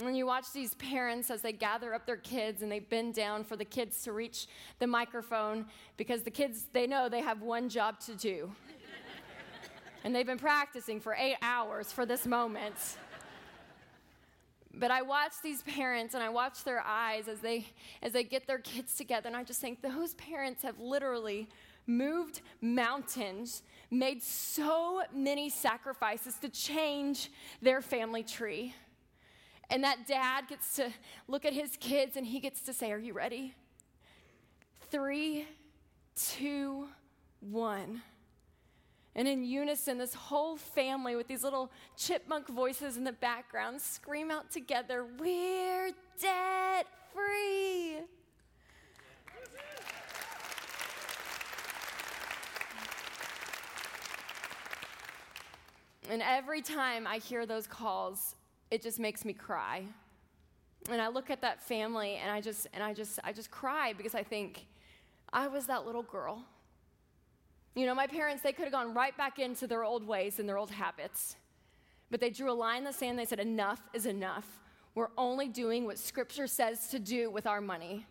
And 0.00 0.16
you 0.16 0.26
watch 0.26 0.52
these 0.52 0.74
parents 0.74 1.30
as 1.30 1.42
they 1.42 1.52
gather 1.52 1.92
up 1.94 2.06
their 2.06 2.16
kids 2.16 2.62
and 2.62 2.70
they 2.70 2.78
bend 2.78 3.14
down 3.14 3.42
for 3.42 3.56
the 3.56 3.64
kids 3.64 4.02
to 4.04 4.12
reach 4.12 4.46
the 4.78 4.86
microphone 4.86 5.66
because 5.96 6.22
the 6.22 6.30
kids, 6.30 6.66
they 6.72 6.86
know 6.86 7.08
they 7.08 7.20
have 7.20 7.42
one 7.42 7.68
job 7.68 7.98
to 8.00 8.14
do. 8.14 8.52
and 10.04 10.14
they've 10.14 10.26
been 10.26 10.38
practicing 10.38 11.00
for 11.00 11.14
eight 11.14 11.36
hours 11.42 11.92
for 11.92 12.06
this 12.06 12.26
moment. 12.26 12.76
But 14.72 14.90
I 14.90 15.02
watch 15.02 15.32
these 15.42 15.62
parents 15.62 16.14
and 16.14 16.22
I 16.22 16.28
watch 16.28 16.62
their 16.64 16.80
eyes 16.80 17.26
as 17.28 17.40
they 17.40 17.66
as 18.02 18.12
they 18.12 18.22
get 18.22 18.46
their 18.46 18.58
kids 18.58 18.94
together 18.94 19.26
and 19.26 19.36
I 19.36 19.42
just 19.42 19.60
think 19.60 19.82
those 19.82 20.14
parents 20.14 20.62
have 20.62 20.78
literally 20.78 21.48
moved 21.86 22.40
mountains, 22.60 23.62
made 23.90 24.22
so 24.22 25.02
many 25.12 25.50
sacrifices 25.50 26.36
to 26.36 26.48
change 26.48 27.30
their 27.60 27.80
family 27.82 28.22
tree. 28.22 28.74
And 29.68 29.84
that 29.84 30.06
dad 30.06 30.48
gets 30.48 30.76
to 30.76 30.90
look 31.28 31.44
at 31.44 31.52
his 31.52 31.76
kids 31.76 32.16
and 32.16 32.26
he 32.26 32.40
gets 32.40 32.62
to 32.62 32.72
say, 32.72 32.90
Are 32.92 32.98
you 32.98 33.12
ready? 33.12 33.54
Three, 34.90 35.46
two, 36.16 36.88
one. 37.40 38.02
And 39.16 39.26
in 39.26 39.42
unison, 39.42 39.98
this 39.98 40.14
whole 40.14 40.56
family 40.56 41.16
with 41.16 41.26
these 41.26 41.42
little 41.42 41.70
chipmunk 41.96 42.48
voices 42.48 42.96
in 42.96 43.04
the 43.04 43.12
background 43.12 43.80
scream 43.80 44.30
out 44.30 44.50
together, 44.50 45.04
We're 45.18 45.90
debt 46.20 46.86
free. 47.12 47.98
And 56.08 56.22
every 56.22 56.60
time 56.60 57.06
I 57.06 57.18
hear 57.18 57.46
those 57.46 57.68
calls, 57.68 58.34
it 58.70 58.82
just 58.82 58.98
makes 58.98 59.24
me 59.24 59.32
cry. 59.32 59.84
And 60.90 61.00
I 61.00 61.08
look 61.08 61.30
at 61.30 61.40
that 61.42 61.62
family 61.62 62.16
and 62.16 62.30
I 62.30 62.40
just 62.40 62.66
and 62.72 62.82
I 62.82 62.94
just 62.94 63.20
I 63.22 63.32
just 63.32 63.50
cry 63.50 63.92
because 63.92 64.14
I 64.14 64.22
think 64.22 64.66
I 65.32 65.46
was 65.46 65.66
that 65.66 65.86
little 65.86 66.02
girl 66.02 66.44
you 67.74 67.86
know, 67.86 67.94
my 67.94 68.06
parents, 68.06 68.42
they 68.42 68.52
could 68.52 68.64
have 68.64 68.72
gone 68.72 68.94
right 68.94 69.16
back 69.16 69.38
into 69.38 69.66
their 69.66 69.84
old 69.84 70.06
ways 70.06 70.38
and 70.38 70.48
their 70.48 70.58
old 70.58 70.70
habits. 70.70 71.36
But 72.10 72.20
they 72.20 72.30
drew 72.30 72.50
a 72.50 72.52
line 72.52 72.78
in 72.78 72.84
the 72.84 72.92
sand. 72.92 73.18
They 73.18 73.24
said, 73.24 73.38
enough 73.38 73.80
is 73.94 74.06
enough. 74.06 74.46
We're 74.94 75.10
only 75.16 75.48
doing 75.48 75.84
what 75.84 75.98
Scripture 75.98 76.48
says 76.48 76.88
to 76.88 76.98
do 76.98 77.30
with 77.30 77.46
our 77.46 77.60
money. 77.60 78.06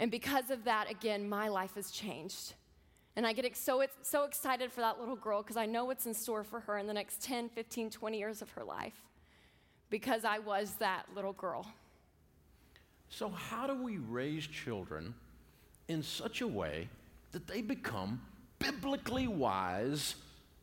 And 0.00 0.10
because 0.10 0.50
of 0.50 0.64
that, 0.64 0.90
again, 0.90 1.28
my 1.28 1.48
life 1.48 1.74
has 1.76 1.90
changed. 1.90 2.54
And 3.16 3.26
I 3.26 3.32
get 3.32 3.56
so, 3.56 3.84
so 4.02 4.24
excited 4.24 4.72
for 4.72 4.80
that 4.80 4.98
little 4.98 5.16
girl 5.16 5.42
because 5.42 5.56
I 5.56 5.66
know 5.66 5.84
what's 5.84 6.06
in 6.06 6.14
store 6.14 6.42
for 6.42 6.60
her 6.60 6.78
in 6.78 6.86
the 6.86 6.94
next 6.94 7.22
10, 7.22 7.48
15, 7.50 7.90
20 7.90 8.18
years 8.18 8.42
of 8.42 8.50
her 8.52 8.64
life 8.64 8.94
because 9.90 10.24
I 10.24 10.38
was 10.38 10.74
that 10.78 11.06
little 11.14 11.32
girl. 11.32 11.66
So, 13.08 13.28
how 13.28 13.66
do 13.66 13.74
we 13.74 13.98
raise 13.98 14.46
children 14.46 15.14
in 15.88 16.02
such 16.02 16.40
a 16.40 16.46
way 16.46 16.88
that 17.32 17.48
they 17.48 17.60
become 17.60 18.22
biblically 18.60 19.26
wise, 19.26 20.14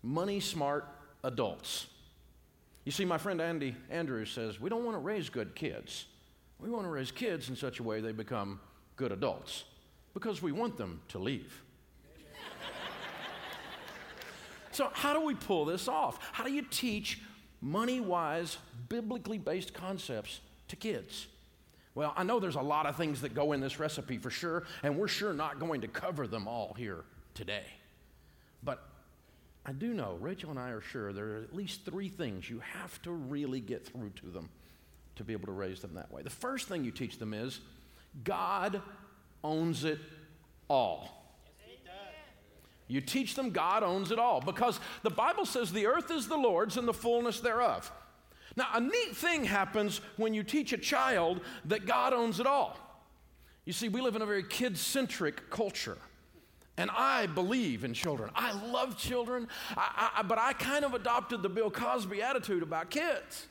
money 0.01 0.39
smart 0.39 0.85
adults? 1.23 1.87
You 2.85 2.93
see, 2.93 3.03
my 3.03 3.17
friend 3.17 3.41
Andy 3.41 3.75
Andrews 3.89 4.31
says 4.31 4.61
we 4.61 4.69
don't 4.69 4.85
want 4.85 4.95
to 4.95 5.01
raise 5.01 5.27
good 5.27 5.55
kids. 5.55 6.05
We 6.57 6.69
want 6.69 6.85
to 6.85 6.89
raise 6.89 7.11
kids 7.11 7.49
in 7.49 7.57
such 7.57 7.81
a 7.81 7.83
way 7.83 7.99
they 7.99 8.13
become 8.13 8.61
good 8.95 9.11
adults 9.11 9.65
because 10.13 10.41
we 10.41 10.53
want 10.53 10.77
them 10.77 11.01
to 11.09 11.19
leave. 11.19 11.61
so, 14.71 14.89
how 14.93 15.13
do 15.13 15.19
we 15.19 15.35
pull 15.35 15.65
this 15.65 15.89
off? 15.89 16.17
How 16.31 16.45
do 16.45 16.53
you 16.53 16.61
teach 16.61 17.19
money 17.61 17.99
wise, 17.99 18.57
biblically 18.87 19.37
based 19.37 19.73
concepts 19.73 20.41
to 20.69 20.75
kids? 20.75 21.27
Well, 21.93 22.13
I 22.15 22.23
know 22.23 22.39
there's 22.39 22.55
a 22.55 22.61
lot 22.61 22.85
of 22.85 22.95
things 22.95 23.21
that 23.21 23.33
go 23.33 23.53
in 23.53 23.59
this 23.59 23.79
recipe 23.79 24.17
for 24.17 24.29
sure, 24.29 24.63
and 24.83 24.97
we're 24.97 25.07
sure 25.07 25.33
not 25.33 25.59
going 25.59 25.81
to 25.81 25.87
cover 25.87 26.27
them 26.27 26.47
all 26.47 26.75
here 26.77 27.03
today. 27.33 27.63
But 28.63 28.83
I 29.65 29.71
do 29.73 29.93
know, 29.93 30.17
Rachel 30.19 30.49
and 30.49 30.59
I 30.59 30.69
are 30.69 30.81
sure 30.81 31.13
there 31.13 31.37
are 31.37 31.43
at 31.43 31.55
least 31.55 31.85
three 31.85 32.09
things 32.09 32.49
you 32.49 32.59
have 32.59 33.01
to 33.03 33.11
really 33.11 33.59
get 33.59 33.85
through 33.85 34.11
to 34.21 34.27
them 34.27 34.49
to 35.15 35.23
be 35.23 35.33
able 35.33 35.47
to 35.47 35.51
raise 35.51 35.81
them 35.81 35.95
that 35.95 36.11
way. 36.11 36.21
The 36.21 36.29
first 36.29 36.67
thing 36.67 36.83
you 36.83 36.91
teach 36.91 37.17
them 37.17 37.33
is 37.33 37.59
God 38.23 38.81
owns 39.43 39.83
it 39.83 39.99
all. 40.69 41.17
You 42.87 43.01
teach 43.01 43.35
them 43.35 43.51
God 43.51 43.83
owns 43.83 44.11
it 44.11 44.19
all 44.19 44.39
because 44.39 44.79
the 45.03 45.09
Bible 45.09 45.45
says 45.45 45.73
the 45.73 45.87
earth 45.87 46.09
is 46.09 46.27
the 46.27 46.37
Lord's 46.37 46.77
and 46.77 46.87
the 46.87 46.93
fullness 46.93 47.41
thereof. 47.41 47.91
Now, 48.55 48.67
a 48.73 48.79
neat 48.79 49.15
thing 49.15 49.43
happens 49.43 50.01
when 50.15 50.33
you 50.33 50.41
teach 50.41 50.71
a 50.73 50.77
child 50.77 51.41
that 51.65 51.85
God 51.85 52.13
owns 52.13 52.39
it 52.39 52.47
all. 52.47 52.77
You 53.65 53.73
see, 53.73 53.89
we 53.89 53.99
live 53.99 54.15
in 54.15 54.21
a 54.21 54.25
very 54.25 54.43
kid 54.43 54.77
centric 54.77 55.49
culture. 55.49 55.97
And 56.77 56.91
I 56.91 57.25
believe 57.25 57.83
in 57.83 57.93
children. 57.93 58.29
I 58.35 58.53
love 58.69 58.97
children, 58.97 59.47
I, 59.75 60.11
I, 60.17 60.21
but 60.21 60.37
I 60.37 60.53
kind 60.53 60.85
of 60.85 60.93
adopted 60.93 61.41
the 61.41 61.49
Bill 61.49 61.71
Cosby 61.71 62.21
attitude 62.21 62.61
about 62.61 62.91
kids. 62.91 63.47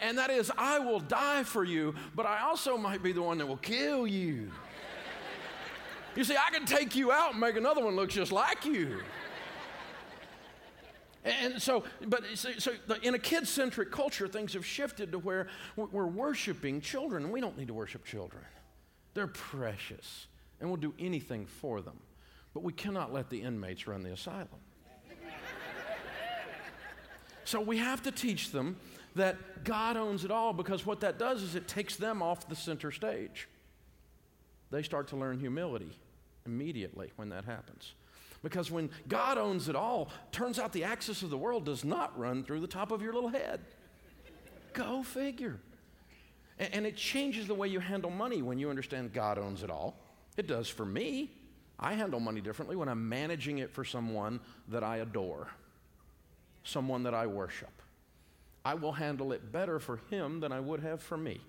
and 0.00 0.18
that 0.18 0.30
is, 0.30 0.50
I 0.58 0.78
will 0.80 1.00
die 1.00 1.44
for 1.44 1.64
you, 1.64 1.94
but 2.14 2.26
I 2.26 2.42
also 2.42 2.76
might 2.76 3.02
be 3.02 3.12
the 3.12 3.22
one 3.22 3.38
that 3.38 3.46
will 3.46 3.56
kill 3.56 4.06
you. 4.06 4.50
You 6.16 6.24
see, 6.24 6.34
I 6.34 6.50
can 6.50 6.64
take 6.64 6.96
you 6.96 7.12
out 7.12 7.32
and 7.32 7.40
make 7.40 7.56
another 7.56 7.84
one 7.84 7.94
look 7.94 8.08
just 8.08 8.32
like 8.32 8.64
you. 8.64 9.00
And 11.24 11.60
so, 11.60 11.82
but 12.06 12.22
so, 12.34 12.52
so 12.56 12.72
in 13.02 13.14
a 13.14 13.18
kid 13.18 13.48
centric 13.48 13.90
culture, 13.90 14.28
things 14.28 14.54
have 14.54 14.64
shifted 14.64 15.10
to 15.12 15.18
where 15.18 15.48
we're 15.74 16.06
worshiping 16.06 16.80
children. 16.80 17.32
We 17.32 17.40
don't 17.40 17.58
need 17.58 17.68
to 17.68 17.74
worship 17.74 18.04
children, 18.04 18.42
they're 19.14 19.26
precious, 19.26 20.26
and 20.60 20.68
we'll 20.68 20.76
do 20.76 20.94
anything 20.98 21.46
for 21.46 21.80
them. 21.80 21.98
But 22.54 22.62
we 22.62 22.72
cannot 22.72 23.12
let 23.12 23.28
the 23.28 23.42
inmates 23.42 23.86
run 23.86 24.02
the 24.02 24.12
asylum. 24.12 24.48
so 27.44 27.60
we 27.60 27.78
have 27.78 28.02
to 28.04 28.10
teach 28.10 28.50
them 28.50 28.76
that 29.14 29.64
God 29.64 29.96
owns 29.96 30.24
it 30.24 30.30
all 30.30 30.52
because 30.52 30.86
what 30.86 31.00
that 31.00 31.18
does 31.18 31.42
is 31.42 31.54
it 31.54 31.68
takes 31.68 31.96
them 31.96 32.22
off 32.22 32.48
the 32.48 32.56
center 32.56 32.90
stage. 32.90 33.48
They 34.70 34.82
start 34.82 35.08
to 35.08 35.16
learn 35.16 35.38
humility 35.38 35.90
immediately 36.44 37.12
when 37.16 37.28
that 37.30 37.44
happens. 37.44 37.94
Because 38.42 38.70
when 38.70 38.90
God 39.08 39.38
owns 39.38 39.68
it 39.68 39.76
all, 39.76 40.10
turns 40.32 40.58
out 40.58 40.72
the 40.72 40.84
axis 40.84 41.22
of 41.22 41.30
the 41.30 41.38
world 41.38 41.64
does 41.64 41.84
not 41.84 42.16
run 42.18 42.44
through 42.44 42.60
the 42.60 42.66
top 42.66 42.92
of 42.92 43.02
your 43.02 43.12
little 43.12 43.30
head. 43.30 43.60
Go 44.72 45.02
figure. 45.02 45.58
And, 46.58 46.74
and 46.74 46.86
it 46.86 46.96
changes 46.96 47.46
the 47.46 47.54
way 47.54 47.68
you 47.68 47.80
handle 47.80 48.10
money 48.10 48.42
when 48.42 48.58
you 48.58 48.70
understand 48.70 49.12
God 49.12 49.38
owns 49.38 49.62
it 49.62 49.70
all. 49.70 49.98
It 50.36 50.46
does 50.46 50.68
for 50.68 50.84
me. 50.84 51.30
I 51.78 51.94
handle 51.94 52.20
money 52.20 52.40
differently 52.40 52.76
when 52.76 52.88
I'm 52.88 53.08
managing 53.08 53.58
it 53.58 53.70
for 53.70 53.84
someone 53.84 54.40
that 54.68 54.82
I 54.82 54.98
adore, 54.98 55.48
someone 56.64 57.02
that 57.02 57.14
I 57.14 57.26
worship. 57.26 57.70
I 58.64 58.74
will 58.74 58.92
handle 58.92 59.32
it 59.32 59.52
better 59.52 59.78
for 59.78 60.00
him 60.10 60.40
than 60.40 60.52
I 60.52 60.60
would 60.60 60.80
have 60.80 61.00
for 61.00 61.16
me. 61.16 61.40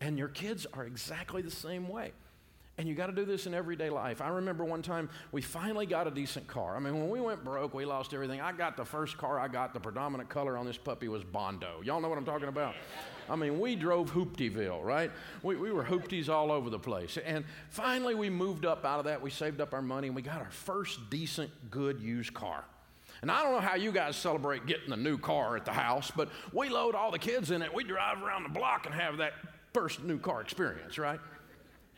And 0.00 0.18
your 0.18 0.28
kids 0.28 0.66
are 0.72 0.84
exactly 0.84 1.42
the 1.42 1.50
same 1.50 1.88
way. 1.88 2.12
And 2.78 2.88
you 2.88 2.94
got 2.94 3.06
to 3.06 3.12
do 3.12 3.24
this 3.24 3.46
in 3.46 3.54
everyday 3.54 3.90
life. 3.90 4.20
I 4.20 4.28
remember 4.28 4.64
one 4.64 4.82
time 4.82 5.10
we 5.32 5.42
finally 5.42 5.84
got 5.84 6.06
a 6.06 6.12
decent 6.12 6.46
car. 6.46 6.76
I 6.76 6.78
mean, 6.78 6.94
when 6.94 7.10
we 7.10 7.20
went 7.20 7.42
broke, 7.42 7.74
we 7.74 7.84
lost 7.84 8.14
everything. 8.14 8.40
I 8.40 8.52
got 8.52 8.76
the 8.76 8.84
first 8.84 9.18
car 9.18 9.40
I 9.40 9.48
got, 9.48 9.74
the 9.74 9.80
predominant 9.80 10.28
color 10.28 10.56
on 10.56 10.64
this 10.64 10.78
puppy 10.78 11.08
was 11.08 11.24
Bondo. 11.24 11.82
Y'all 11.82 12.00
know 12.00 12.08
what 12.08 12.18
I'm 12.18 12.24
talking 12.24 12.46
about? 12.46 12.76
I 13.28 13.34
mean, 13.34 13.58
we 13.58 13.74
drove 13.74 14.12
Hooptyville, 14.12 14.84
right? 14.84 15.10
We, 15.42 15.56
we 15.56 15.72
were 15.72 15.82
Hoopties 15.82 16.28
all 16.28 16.52
over 16.52 16.70
the 16.70 16.78
place. 16.78 17.18
And 17.18 17.44
finally, 17.68 18.14
we 18.14 18.30
moved 18.30 18.64
up 18.64 18.84
out 18.84 19.00
of 19.00 19.06
that. 19.06 19.20
We 19.20 19.30
saved 19.30 19.60
up 19.60 19.74
our 19.74 19.82
money 19.82 20.06
and 20.06 20.14
we 20.14 20.22
got 20.22 20.38
our 20.38 20.50
first 20.50 21.10
decent, 21.10 21.50
good 21.72 22.00
used 22.00 22.32
car. 22.32 22.64
And 23.22 23.30
I 23.30 23.42
don't 23.42 23.52
know 23.52 23.60
how 23.60 23.74
you 23.74 23.90
guys 23.90 24.16
celebrate 24.16 24.66
getting 24.66 24.92
a 24.92 24.96
new 24.96 25.18
car 25.18 25.56
at 25.56 25.64
the 25.64 25.72
house, 25.72 26.12
but 26.14 26.28
we 26.52 26.68
load 26.68 26.94
all 26.94 27.10
the 27.10 27.18
kids 27.18 27.50
in 27.50 27.62
it. 27.62 27.74
We 27.74 27.82
drive 27.82 28.22
around 28.22 28.44
the 28.44 28.50
block 28.50 28.86
and 28.86 28.94
have 28.94 29.16
that 29.16 29.32
first 29.74 30.04
new 30.04 30.18
car 30.18 30.40
experience, 30.40 30.96
right? 30.96 31.18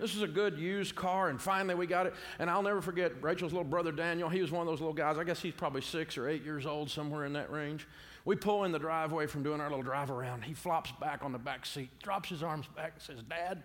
This 0.01 0.17
is 0.17 0.23
a 0.23 0.29
good 0.29 0.59
used 0.59 0.95
car, 0.95 1.29
and 1.29 1.41
finally 1.41 1.75
we 1.75 1.87
got 1.87 2.07
it. 2.07 2.15
And 2.39 2.49
I'll 2.49 2.63
never 2.63 2.81
forget 2.81 3.23
Rachel's 3.23 3.53
little 3.53 3.69
brother 3.69 3.93
Daniel. 3.93 4.31
He 4.31 4.41
was 4.41 4.51
one 4.51 4.63
of 4.63 4.67
those 4.67 4.81
little 4.81 4.95
guys. 4.95 5.19
I 5.19 5.25
guess 5.25 5.41
he's 5.41 5.53
probably 5.53 5.83
six 5.83 6.17
or 6.17 6.29
eight 6.29 6.43
years 6.43 6.65
old, 6.65 6.91
somewhere 6.91 7.27
in 7.27 7.35
that 7.35 7.51
range. 7.53 7.87
We 8.25 8.37
pull 8.37 8.65
in 8.65 8.73
the 8.73 8.79
driveway 8.79 9.27
from 9.27 9.43
doing 9.43 9.61
our 9.61 9.69
little 9.69 9.83
drive 9.83 10.11
around. 10.11 10.43
He 10.43 10.55
flops 10.55 10.93
back 10.93 11.23
on 11.23 11.33
the 11.33 11.39
back 11.39 11.67
seat, 11.67 11.91
drops 12.03 12.31
his 12.31 12.43
arms 12.43 12.67
back, 12.75 12.93
and 12.95 13.03
says, 13.03 13.25
Dad, 13.29 13.63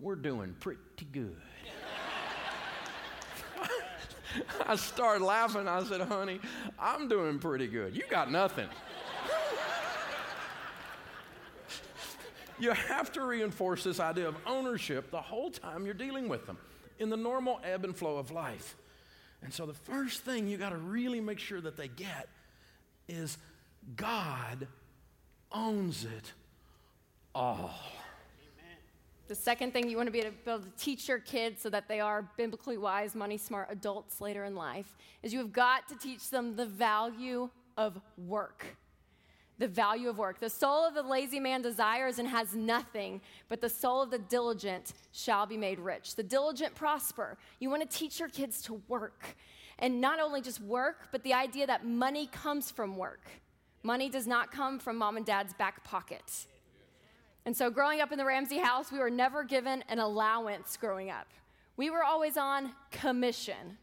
we're 0.00 0.16
doing 0.16 0.54
pretty 0.60 0.80
good. 1.12 1.36
I 4.66 4.76
started 4.76 5.24
laughing. 5.24 5.68
I 5.68 5.84
said, 5.84 6.00
Honey, 6.02 6.40
I'm 6.78 7.08
doing 7.08 7.38
pretty 7.38 7.66
good. 7.66 7.96
You 7.96 8.02
got 8.08 8.30
nothing. 8.30 8.68
You 12.58 12.72
have 12.72 13.12
to 13.12 13.24
reinforce 13.24 13.84
this 13.84 14.00
idea 14.00 14.28
of 14.28 14.36
ownership 14.46 15.10
the 15.10 15.20
whole 15.20 15.50
time 15.50 15.84
you're 15.84 15.94
dealing 15.94 16.28
with 16.28 16.46
them 16.46 16.58
in 16.98 17.10
the 17.10 17.16
normal 17.16 17.60
ebb 17.64 17.84
and 17.84 17.96
flow 17.96 18.16
of 18.16 18.30
life. 18.30 18.76
And 19.42 19.52
so 19.52 19.66
the 19.66 19.74
first 19.74 20.22
thing 20.22 20.46
you 20.46 20.56
got 20.56 20.70
to 20.70 20.78
really 20.78 21.20
make 21.20 21.38
sure 21.38 21.60
that 21.60 21.76
they 21.76 21.88
get 21.88 22.28
is 23.08 23.36
God 23.96 24.66
owns 25.52 26.04
it 26.04 26.32
all. 27.34 27.74
The 29.26 29.34
second 29.34 29.72
thing 29.72 29.88
you 29.88 29.96
want 29.96 30.06
to 30.06 30.12
be 30.12 30.20
able 30.20 30.60
to 30.60 30.62
teach 30.78 31.08
your 31.08 31.18
kids 31.18 31.62
so 31.62 31.70
that 31.70 31.88
they 31.88 31.98
are 31.98 32.28
biblically 32.36 32.76
wise, 32.76 33.14
money 33.14 33.38
smart 33.38 33.68
adults 33.70 34.20
later 34.20 34.44
in 34.44 34.54
life 34.54 34.96
is 35.22 35.32
you 35.32 35.38
have 35.38 35.52
got 35.52 35.88
to 35.88 35.96
teach 35.96 36.28
them 36.28 36.56
the 36.56 36.66
value 36.66 37.48
of 37.76 37.98
work 38.18 38.66
the 39.58 39.68
value 39.68 40.08
of 40.08 40.18
work. 40.18 40.40
The 40.40 40.50
soul 40.50 40.84
of 40.84 40.94
the 40.94 41.02
lazy 41.02 41.38
man 41.38 41.62
desires 41.62 42.18
and 42.18 42.28
has 42.28 42.54
nothing, 42.54 43.20
but 43.48 43.60
the 43.60 43.68
soul 43.68 44.02
of 44.02 44.10
the 44.10 44.18
diligent 44.18 44.92
shall 45.12 45.46
be 45.46 45.56
made 45.56 45.78
rich. 45.78 46.16
The 46.16 46.22
diligent 46.22 46.74
prosper. 46.74 47.38
You 47.60 47.70
want 47.70 47.88
to 47.88 47.98
teach 47.98 48.18
your 48.18 48.28
kids 48.28 48.62
to 48.62 48.80
work. 48.88 49.36
And 49.78 50.00
not 50.00 50.20
only 50.20 50.40
just 50.40 50.60
work, 50.60 51.08
but 51.12 51.22
the 51.22 51.34
idea 51.34 51.66
that 51.66 51.86
money 51.86 52.26
comes 52.26 52.70
from 52.70 52.96
work. 52.96 53.26
Money 53.82 54.08
does 54.08 54.26
not 54.26 54.50
come 54.50 54.78
from 54.78 54.96
mom 54.96 55.16
and 55.16 55.26
dad's 55.26 55.52
back 55.54 55.84
pocket. 55.84 56.46
And 57.44 57.56
so, 57.56 57.70
growing 57.70 58.00
up 58.00 58.10
in 58.10 58.18
the 58.18 58.24
Ramsey 58.24 58.58
house, 58.58 58.90
we 58.90 58.98
were 58.98 59.10
never 59.10 59.44
given 59.44 59.84
an 59.88 59.98
allowance 59.98 60.76
growing 60.78 61.10
up. 61.10 61.28
We 61.76 61.90
were 61.90 62.02
always 62.02 62.36
on 62.36 62.72
commission. 62.90 63.76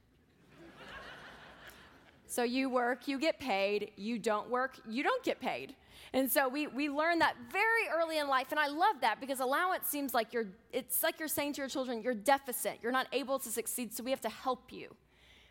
So 2.31 2.43
you 2.43 2.69
work, 2.69 3.09
you 3.09 3.19
get 3.19 3.39
paid. 3.39 3.91
You 3.97 4.17
don't 4.17 4.49
work, 4.49 4.79
you 4.87 5.03
don't 5.03 5.21
get 5.21 5.41
paid. 5.41 5.75
And 6.13 6.31
so 6.31 6.47
we, 6.47 6.65
we 6.65 6.87
learn 6.89 7.19
that 7.19 7.35
very 7.51 7.89
early 7.93 8.19
in 8.19 8.29
life. 8.29 8.47
And 8.51 8.59
I 8.59 8.67
love 8.67 9.01
that 9.01 9.19
because 9.19 9.41
allowance 9.41 9.87
seems 9.87 10.13
like 10.13 10.31
you're, 10.31 10.47
it's 10.71 11.03
like 11.03 11.19
you're 11.19 11.27
saying 11.27 11.53
to 11.53 11.57
your 11.61 11.67
children, 11.67 12.01
you're 12.01 12.13
deficient. 12.13 12.77
You're 12.81 12.93
not 12.93 13.07
able 13.11 13.37
to 13.39 13.49
succeed, 13.49 13.93
so 13.93 14.01
we 14.01 14.11
have 14.11 14.21
to 14.21 14.29
help 14.29 14.71
you. 14.71 14.95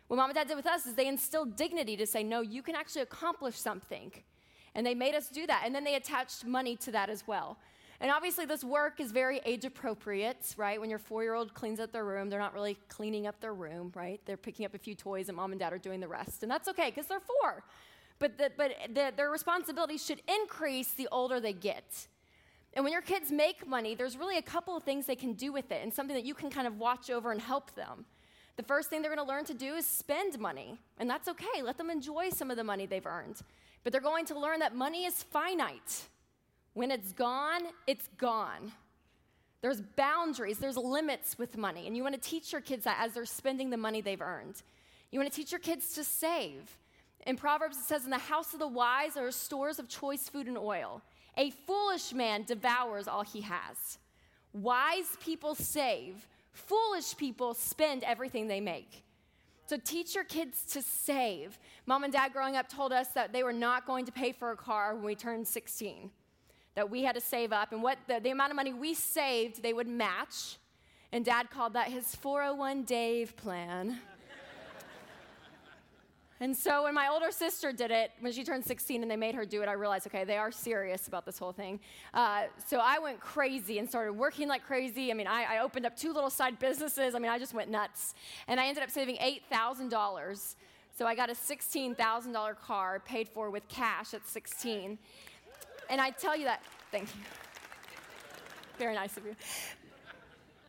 What 0.07 0.17
mom 0.17 0.31
and 0.31 0.35
dad 0.35 0.47
did 0.47 0.57
with 0.57 0.65
us 0.65 0.87
is 0.87 0.95
they 0.95 1.07
instilled 1.07 1.55
dignity 1.55 1.95
to 1.97 2.07
say, 2.07 2.23
no, 2.23 2.41
you 2.41 2.63
can 2.63 2.75
actually 2.75 3.03
accomplish 3.03 3.57
something. 3.57 4.11
And 4.73 4.83
they 4.83 4.95
made 4.95 5.13
us 5.13 5.29
do 5.29 5.45
that. 5.45 5.61
And 5.63 5.75
then 5.75 5.83
they 5.83 5.93
attached 5.93 6.45
money 6.45 6.75
to 6.77 6.91
that 6.93 7.11
as 7.11 7.27
well. 7.27 7.59
And 8.01 8.09
obviously, 8.09 8.45
this 8.45 8.63
work 8.63 8.99
is 8.99 9.11
very 9.11 9.39
age 9.45 9.63
appropriate, 9.63 10.55
right? 10.57 10.81
When 10.81 10.89
your 10.89 10.97
four 10.97 11.21
year 11.21 11.35
old 11.35 11.53
cleans 11.53 11.79
up 11.79 11.91
their 11.91 12.03
room, 12.03 12.29
they're 12.29 12.39
not 12.39 12.55
really 12.55 12.75
cleaning 12.89 13.27
up 13.27 13.39
their 13.39 13.53
room, 13.53 13.91
right? 13.93 14.19
They're 14.25 14.37
picking 14.37 14.65
up 14.65 14.73
a 14.73 14.79
few 14.79 14.95
toys, 14.95 15.29
and 15.29 15.35
mom 15.35 15.51
and 15.51 15.59
dad 15.59 15.71
are 15.71 15.77
doing 15.77 15.99
the 15.99 16.07
rest. 16.07 16.41
And 16.41 16.51
that's 16.51 16.67
okay 16.69 16.89
because 16.89 17.05
they're 17.05 17.19
four. 17.19 17.63
But, 18.17 18.39
the, 18.39 18.51
but 18.57 18.71
the, 18.91 19.13
their 19.15 19.29
responsibilities 19.29 20.03
should 20.03 20.23
increase 20.27 20.93
the 20.93 21.07
older 21.11 21.39
they 21.39 21.53
get. 21.53 22.07
And 22.73 22.83
when 22.83 22.91
your 22.91 23.03
kids 23.03 23.31
make 23.31 23.67
money, 23.67 23.93
there's 23.93 24.17
really 24.17 24.37
a 24.37 24.41
couple 24.41 24.75
of 24.75 24.81
things 24.81 25.05
they 25.05 25.15
can 25.15 25.33
do 25.33 25.53
with 25.53 25.71
it 25.71 25.81
and 25.83 25.93
something 25.93 26.15
that 26.15 26.25
you 26.25 26.33
can 26.33 26.49
kind 26.49 26.65
of 26.65 26.79
watch 26.79 27.11
over 27.11 27.31
and 27.31 27.39
help 27.39 27.75
them. 27.75 28.05
The 28.57 28.63
first 28.63 28.89
thing 28.89 29.03
they're 29.03 29.13
going 29.13 29.25
to 29.25 29.31
learn 29.31 29.45
to 29.45 29.53
do 29.53 29.75
is 29.75 29.85
spend 29.85 30.39
money, 30.39 30.79
and 30.97 31.07
that's 31.09 31.27
okay. 31.27 31.61
Let 31.63 31.77
them 31.77 31.91
enjoy 31.91 32.29
some 32.31 32.49
of 32.49 32.57
the 32.57 32.63
money 32.63 32.87
they've 32.87 33.05
earned. 33.05 33.41
But 33.83 33.91
they're 33.91 34.01
going 34.01 34.25
to 34.25 34.39
learn 34.39 34.59
that 34.59 34.75
money 34.75 35.05
is 35.05 35.21
finite. 35.21 36.07
When 36.73 36.91
it's 36.91 37.11
gone, 37.13 37.61
it's 37.87 38.07
gone. 38.17 38.71
There's 39.61 39.81
boundaries, 39.81 40.57
there's 40.57 40.77
limits 40.77 41.37
with 41.37 41.57
money, 41.57 41.85
and 41.85 41.95
you 41.95 42.01
want 42.01 42.15
to 42.15 42.21
teach 42.21 42.51
your 42.51 42.61
kids 42.61 42.85
that 42.85 42.97
as 42.99 43.13
they're 43.13 43.25
spending 43.25 43.69
the 43.69 43.77
money 43.77 44.01
they've 44.01 44.21
earned. 44.21 44.61
You 45.11 45.19
want 45.19 45.31
to 45.31 45.35
teach 45.35 45.51
your 45.51 45.59
kids 45.59 45.93
to 45.93 46.03
save. 46.03 46.77
In 47.27 47.37
Proverbs, 47.37 47.77
it 47.77 47.83
says, 47.83 48.05
In 48.05 48.09
the 48.09 48.17
house 48.17 48.53
of 48.53 48.59
the 48.59 48.67
wise 48.67 49.17
are 49.17 49.29
stores 49.31 49.77
of 49.77 49.87
choice 49.87 50.29
food 50.29 50.47
and 50.47 50.57
oil. 50.57 51.01
A 51.37 51.51
foolish 51.51 52.13
man 52.13 52.43
devours 52.43 53.07
all 53.07 53.23
he 53.23 53.41
has. 53.41 53.99
Wise 54.53 55.17
people 55.23 55.55
save, 55.55 56.27
foolish 56.51 57.15
people 57.15 57.53
spend 57.53 58.03
everything 58.03 58.47
they 58.47 58.59
make. 58.59 59.03
So 59.67 59.77
teach 59.77 60.15
your 60.15 60.25
kids 60.25 60.65
to 60.73 60.81
save. 60.81 61.57
Mom 61.85 62.03
and 62.03 62.11
dad 62.11 62.33
growing 62.33 62.57
up 62.57 62.67
told 62.67 62.91
us 62.91 63.09
that 63.09 63.31
they 63.31 63.43
were 63.43 63.53
not 63.53 63.85
going 63.85 64.05
to 64.05 64.11
pay 64.11 64.33
for 64.33 64.51
a 64.51 64.57
car 64.57 64.95
when 64.95 65.05
we 65.05 65.15
turned 65.15 65.47
16, 65.47 66.11
that 66.75 66.89
we 66.89 67.03
had 67.03 67.15
to 67.15 67.21
save 67.21 67.51
up. 67.51 67.71
And 67.71 67.83
what 67.83 67.97
the, 68.07 68.19
the 68.19 68.29
amount 68.29 68.51
of 68.51 68.55
money 68.55 68.73
we 68.73 68.93
saved, 68.93 69.61
they 69.61 69.73
would 69.73 69.87
match. 69.87 70.57
And 71.11 71.25
dad 71.25 71.49
called 71.49 71.73
that 71.73 71.87
his 71.87 72.15
401 72.15 72.83
Dave 72.83 73.35
plan. 73.35 73.99
And 76.41 76.57
so 76.57 76.85
when 76.85 76.95
my 76.95 77.07
older 77.07 77.31
sister 77.31 77.71
did 77.71 77.91
it, 77.91 78.09
when 78.19 78.33
she 78.33 78.43
turned 78.43 78.65
16 78.65 79.03
and 79.03 79.11
they 79.11 79.15
made 79.15 79.35
her 79.35 79.45
do 79.45 79.61
it, 79.61 79.69
I 79.69 79.73
realized, 79.73 80.07
okay, 80.07 80.23
they 80.23 80.37
are 80.37 80.51
serious 80.51 81.07
about 81.07 81.23
this 81.23 81.37
whole 81.37 81.51
thing. 81.51 81.79
Uh, 82.15 82.45
so 82.65 82.79
I 82.79 82.97
went 82.97 83.19
crazy 83.19 83.77
and 83.77 83.87
started 83.87 84.13
working 84.13 84.47
like 84.47 84.65
crazy. 84.65 85.11
I 85.11 85.13
mean, 85.13 85.27
I, 85.27 85.43
I, 85.43 85.59
opened 85.59 85.85
up 85.85 85.95
two 85.95 86.11
little 86.11 86.31
side 86.31 86.57
businesses. 86.57 87.13
I 87.13 87.19
mean, 87.19 87.29
I 87.29 87.37
just 87.37 87.53
went 87.53 87.69
nuts. 87.69 88.15
And 88.47 88.59
I 88.59 88.65
ended 88.65 88.83
up 88.83 88.89
saving 88.89 89.17
$8,000. 89.17 90.55
So 90.97 91.05
I 91.05 91.13
got 91.13 91.29
a 91.29 91.33
$16,000 91.33 92.59
car 92.59 92.99
paid 93.05 93.29
for 93.29 93.51
with 93.51 93.67
cash 93.67 94.15
at 94.15 94.27
16. 94.27 94.97
And 95.91 95.99
I 95.99 96.09
tell 96.09 96.37
you 96.37 96.45
that, 96.45 96.63
thank 96.89 97.13
you. 97.13 97.21
Very 98.79 98.95
nice 98.95 99.17
of 99.17 99.25
you. 99.25 99.35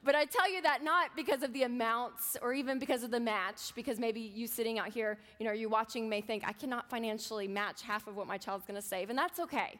But 0.02 0.16
I 0.16 0.24
tell 0.24 0.52
you 0.52 0.60
that 0.62 0.82
not 0.82 1.14
because 1.14 1.44
of 1.44 1.52
the 1.52 1.62
amounts 1.62 2.36
or 2.42 2.52
even 2.52 2.80
because 2.80 3.04
of 3.04 3.12
the 3.12 3.20
match, 3.20 3.72
because 3.76 4.00
maybe 4.00 4.20
you 4.20 4.48
sitting 4.48 4.80
out 4.80 4.88
here, 4.88 5.16
you 5.38 5.46
know, 5.46 5.52
you 5.52 5.68
watching 5.68 6.08
may 6.08 6.20
think, 6.20 6.42
I 6.44 6.52
cannot 6.52 6.90
financially 6.90 7.46
match 7.46 7.82
half 7.82 8.08
of 8.08 8.16
what 8.16 8.26
my 8.26 8.36
child's 8.36 8.66
gonna 8.66 8.82
save, 8.82 9.10
and 9.10 9.18
that's 9.18 9.38
okay. 9.38 9.78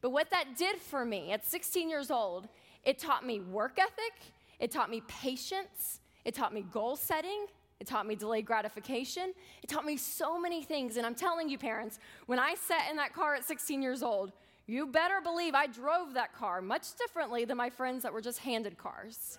But 0.00 0.12
what 0.12 0.30
that 0.30 0.56
did 0.56 0.76
for 0.78 1.04
me 1.04 1.30
at 1.32 1.44
16 1.44 1.90
years 1.90 2.10
old, 2.10 2.48
it 2.82 2.98
taught 2.98 3.26
me 3.26 3.40
work 3.40 3.78
ethic, 3.78 4.14
it 4.60 4.70
taught 4.70 4.88
me 4.88 5.02
patience, 5.08 6.00
it 6.24 6.34
taught 6.34 6.54
me 6.54 6.64
goal 6.72 6.96
setting, 6.96 7.44
it 7.80 7.86
taught 7.86 8.06
me 8.06 8.14
delayed 8.14 8.46
gratification, 8.46 9.34
it 9.62 9.68
taught 9.68 9.84
me 9.84 9.98
so 9.98 10.40
many 10.40 10.62
things. 10.62 10.96
And 10.96 11.04
I'm 11.04 11.14
telling 11.14 11.50
you, 11.50 11.58
parents, 11.58 11.98
when 12.24 12.38
I 12.38 12.54
sat 12.54 12.88
in 12.90 12.96
that 12.96 13.12
car 13.12 13.34
at 13.34 13.44
16 13.44 13.82
years 13.82 14.02
old, 14.02 14.32
you 14.66 14.86
better 14.86 15.20
believe 15.22 15.54
I 15.54 15.66
drove 15.66 16.14
that 16.14 16.34
car 16.34 16.62
much 16.62 16.94
differently 16.96 17.44
than 17.44 17.56
my 17.56 17.70
friends 17.70 18.02
that 18.02 18.12
were 18.12 18.20
just 18.20 18.38
handed 18.38 18.78
cars. 18.78 19.38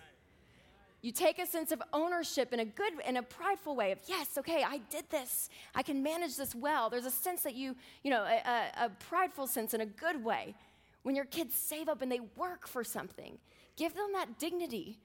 You 1.00 1.10
take 1.10 1.40
a 1.40 1.46
sense 1.46 1.72
of 1.72 1.82
ownership 1.92 2.52
in 2.52 2.60
a 2.60 2.64
good, 2.64 2.92
in 3.06 3.16
a 3.16 3.22
prideful 3.22 3.74
way 3.74 3.90
of, 3.90 3.98
yes, 4.06 4.38
okay, 4.38 4.62
I 4.62 4.78
did 4.88 5.10
this. 5.10 5.48
I 5.74 5.82
can 5.82 6.00
manage 6.02 6.36
this 6.36 6.54
well. 6.54 6.90
There's 6.90 7.06
a 7.06 7.10
sense 7.10 7.42
that 7.42 7.54
you, 7.54 7.74
you 8.04 8.10
know, 8.10 8.22
a, 8.22 8.40
a, 8.48 8.86
a 8.86 8.90
prideful 9.08 9.48
sense 9.48 9.74
in 9.74 9.80
a 9.80 9.86
good 9.86 10.22
way. 10.22 10.54
When 11.02 11.16
your 11.16 11.24
kids 11.24 11.56
save 11.56 11.88
up 11.88 12.02
and 12.02 12.12
they 12.12 12.20
work 12.36 12.68
for 12.68 12.84
something, 12.84 13.38
give 13.76 13.94
them 13.94 14.10
that 14.12 14.38
dignity. 14.38 14.98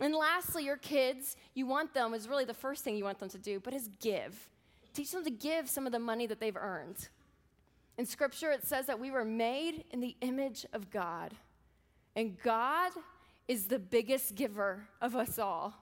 And 0.00 0.14
lastly, 0.14 0.64
your 0.64 0.78
kids, 0.78 1.36
you 1.52 1.66
want 1.66 1.92
them, 1.92 2.14
is 2.14 2.26
really 2.26 2.46
the 2.46 2.54
first 2.54 2.82
thing 2.82 2.96
you 2.96 3.04
want 3.04 3.18
them 3.18 3.28
to 3.28 3.38
do, 3.38 3.60
but 3.60 3.74
is 3.74 3.90
give. 4.00 4.48
Teach 4.94 5.10
them 5.10 5.24
to 5.24 5.30
give 5.30 5.68
some 5.68 5.84
of 5.84 5.92
the 5.92 5.98
money 5.98 6.26
that 6.26 6.40
they've 6.40 6.56
earned. 6.56 7.08
In 7.96 8.06
scripture, 8.06 8.50
it 8.50 8.66
says 8.66 8.86
that 8.86 8.98
we 8.98 9.10
were 9.10 9.24
made 9.24 9.84
in 9.90 10.00
the 10.00 10.16
image 10.20 10.66
of 10.72 10.90
God. 10.90 11.32
And 12.16 12.40
God 12.42 12.92
is 13.46 13.66
the 13.66 13.78
biggest 13.78 14.34
giver 14.34 14.88
of 15.00 15.14
us 15.14 15.38
all. 15.38 15.74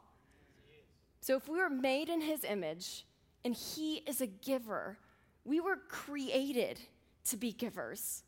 So 1.20 1.36
if 1.36 1.48
we 1.48 1.58
were 1.58 1.70
made 1.70 2.08
in 2.08 2.20
his 2.20 2.44
image 2.44 3.06
and 3.44 3.54
he 3.54 3.96
is 4.06 4.20
a 4.20 4.26
giver, 4.26 4.98
we 5.44 5.60
were 5.60 5.76
created 5.88 6.80
to 7.26 7.36
be 7.36 7.52
givers. 7.52 8.24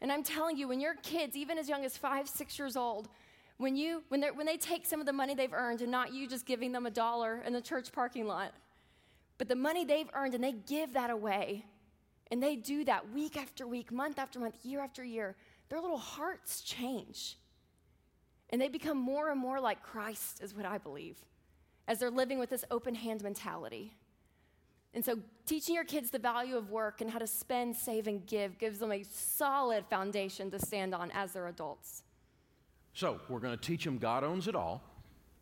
And 0.00 0.12
I'm 0.12 0.22
telling 0.22 0.56
you, 0.58 0.68
when 0.68 0.80
your 0.80 0.94
kids, 0.96 1.36
even 1.36 1.58
as 1.58 1.68
young 1.68 1.84
as 1.84 1.96
five, 1.96 2.28
six 2.28 2.58
years 2.58 2.76
old, 2.76 3.08
when, 3.58 3.76
you, 3.76 4.02
when, 4.08 4.22
when 4.34 4.44
they 4.44 4.56
take 4.56 4.84
some 4.84 5.00
of 5.00 5.06
the 5.06 5.12
money 5.12 5.34
they've 5.34 5.52
earned 5.52 5.80
and 5.80 5.90
not 5.90 6.12
you 6.12 6.28
just 6.28 6.44
giving 6.44 6.72
them 6.72 6.84
a 6.84 6.90
dollar 6.90 7.42
in 7.46 7.52
the 7.52 7.62
church 7.62 7.92
parking 7.92 8.26
lot, 8.26 8.52
but 9.38 9.48
the 9.48 9.56
money 9.56 9.84
they've 9.84 10.10
earned 10.12 10.34
and 10.34 10.44
they 10.44 10.52
give 10.52 10.92
that 10.92 11.10
away, 11.10 11.64
and 12.30 12.42
they 12.42 12.56
do 12.56 12.84
that 12.84 13.12
week 13.12 13.36
after 13.36 13.66
week, 13.66 13.92
month 13.92 14.18
after 14.18 14.38
month, 14.40 14.56
year 14.64 14.80
after 14.80 15.04
year, 15.04 15.36
their 15.68 15.80
little 15.80 15.98
hearts 15.98 16.60
change. 16.60 17.36
And 18.50 18.60
they 18.60 18.68
become 18.68 18.98
more 18.98 19.30
and 19.30 19.40
more 19.40 19.60
like 19.60 19.82
Christ, 19.82 20.42
is 20.42 20.54
what 20.54 20.66
I 20.66 20.78
believe, 20.78 21.18
as 21.88 21.98
they're 21.98 22.10
living 22.10 22.38
with 22.38 22.50
this 22.50 22.64
open 22.70 22.94
hand 22.94 23.22
mentality. 23.22 23.94
And 24.94 25.04
so, 25.04 25.18
teaching 25.44 25.74
your 25.74 25.84
kids 25.84 26.10
the 26.10 26.18
value 26.18 26.56
of 26.56 26.70
work 26.70 27.00
and 27.00 27.10
how 27.10 27.18
to 27.18 27.26
spend, 27.26 27.76
save, 27.76 28.06
and 28.06 28.24
give 28.26 28.58
gives 28.58 28.78
them 28.78 28.92
a 28.92 29.02
solid 29.02 29.84
foundation 29.90 30.50
to 30.52 30.58
stand 30.58 30.94
on 30.94 31.10
as 31.10 31.32
they're 31.32 31.48
adults. 31.48 32.02
So, 32.94 33.20
we're 33.28 33.40
going 33.40 33.56
to 33.56 33.62
teach 33.62 33.84
them 33.84 33.98
God 33.98 34.24
owns 34.24 34.48
it 34.48 34.54
all. 34.54 34.82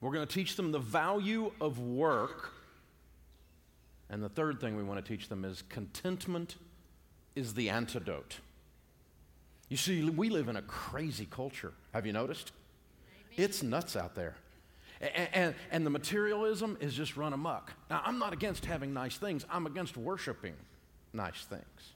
We're 0.00 0.12
going 0.12 0.26
to 0.26 0.34
teach 0.34 0.56
them 0.56 0.72
the 0.72 0.80
value 0.80 1.52
of 1.60 1.78
work. 1.78 2.52
And 4.10 4.22
the 4.22 4.28
third 4.28 4.60
thing 4.60 4.76
we 4.76 4.82
want 4.82 5.04
to 5.04 5.08
teach 5.16 5.28
them 5.28 5.44
is 5.44 5.62
contentment 5.62 6.56
is 7.34 7.54
the 7.54 7.70
antidote. 7.70 8.38
You 9.68 9.76
see, 9.76 10.08
we 10.08 10.28
live 10.28 10.48
in 10.48 10.56
a 10.56 10.62
crazy 10.62 11.26
culture. 11.30 11.72
Have 11.92 12.06
you 12.06 12.12
noticed? 12.12 12.52
It's 13.36 13.62
nuts 13.62 13.96
out 13.96 14.14
there. 14.14 14.36
And, 15.00 15.28
and, 15.32 15.54
and, 15.70 15.86
the 15.86 15.90
materialism 15.90 16.78
is 16.80 16.94
just 16.94 17.16
run 17.16 17.32
amok. 17.32 17.72
Now, 17.90 18.00
I'm 18.04 18.18
not 18.18 18.32
against 18.32 18.64
having 18.64 18.94
nice 18.94 19.16
things, 19.16 19.44
I'm 19.50 19.66
against 19.66 19.96
worshiping 19.96 20.54
nice 21.12 21.44
things. 21.44 21.92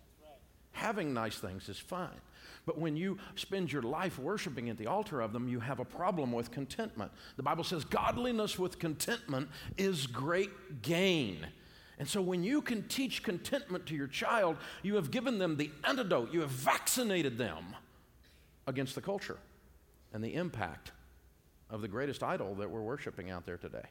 Having 0.72 1.12
nice 1.14 1.38
things 1.38 1.68
is 1.68 1.78
fine. 1.78 2.20
But 2.66 2.78
when 2.78 2.96
you 2.96 3.18
spend 3.34 3.72
your 3.72 3.82
life 3.82 4.18
worshiping 4.18 4.68
at 4.68 4.76
the 4.76 4.86
altar 4.86 5.20
of 5.20 5.32
them, 5.32 5.48
you 5.48 5.58
have 5.58 5.80
a 5.80 5.84
problem 5.84 6.32
with 6.32 6.50
contentment. 6.50 7.10
The 7.36 7.42
Bible 7.42 7.64
says 7.64 7.84
godliness 7.84 8.58
with 8.58 8.78
contentment 8.78 9.48
is 9.76 10.06
great 10.06 10.82
gain. 10.82 11.46
And 11.98 12.08
so 12.08 12.22
when 12.22 12.44
you 12.44 12.62
can 12.62 12.86
teach 12.86 13.22
contentment 13.22 13.86
to 13.86 13.94
your 13.94 14.06
child, 14.06 14.56
you 14.82 14.94
have 14.94 15.10
given 15.10 15.38
them 15.38 15.56
the 15.56 15.70
antidote, 15.84 16.32
you 16.32 16.40
have 16.40 16.50
vaccinated 16.50 17.36
them 17.38 17.74
against 18.66 18.94
the 18.94 19.00
culture 19.00 19.38
and 20.12 20.22
the 20.22 20.34
impact 20.34 20.92
of 21.70 21.80
the 21.80 21.88
greatest 21.88 22.22
idol 22.22 22.54
that 22.56 22.70
we're 22.70 22.82
worshiping 22.82 23.30
out 23.30 23.44
there 23.44 23.56
today, 23.56 23.84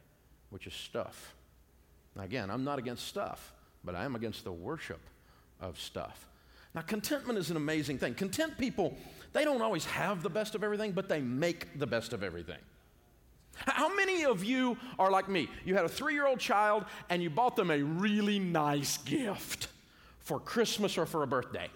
which 0.50 0.68
is 0.68 0.74
stuff. 0.74 1.36
Again, 2.18 2.50
I'm 2.50 2.64
not 2.64 2.80
against 2.80 3.06
stuff, 3.08 3.54
but 3.84 3.94
I 3.94 4.06
am 4.06 4.16
against 4.16 4.44
the 4.44 4.52
worship 4.52 5.02
of 5.60 5.80
stuff. 5.80 6.28
Now, 6.74 6.82
contentment 6.82 7.38
is 7.38 7.52
an 7.52 7.58
amazing 7.58 7.98
thing. 7.98 8.16
Content 8.16 8.58
people, 8.58 8.98
they 9.34 9.44
don't 9.44 9.62
always 9.62 9.86
have 9.86 10.24
the 10.24 10.30
best 10.30 10.56
of 10.56 10.64
everything, 10.64 10.94
but 10.94 11.10
they 11.10 11.22
make 11.22 11.78
the 11.78 11.88
best 11.88 12.14
of 12.14 12.24
everything. 12.24 12.60
How 13.66 13.94
many 13.94 14.26
of 14.26 14.44
you 14.44 14.78
are 15.00 15.10
like 15.10 15.28
me? 15.30 15.50
You 15.66 15.76
had 15.76 15.86
a 15.86 15.90
three 15.90 16.14
year 16.14 16.28
old 16.28 16.40
child 16.40 16.86
and 17.10 17.22
you 17.22 17.30
bought 17.30 17.56
them 17.56 17.72
a 17.72 17.82
really 17.82 18.40
nice 18.40 18.98
gift 19.00 19.68
for 20.20 20.40
Christmas 20.40 20.98
or 20.98 21.06
for 21.06 21.24
a 21.24 21.28
birthday. 21.28 21.70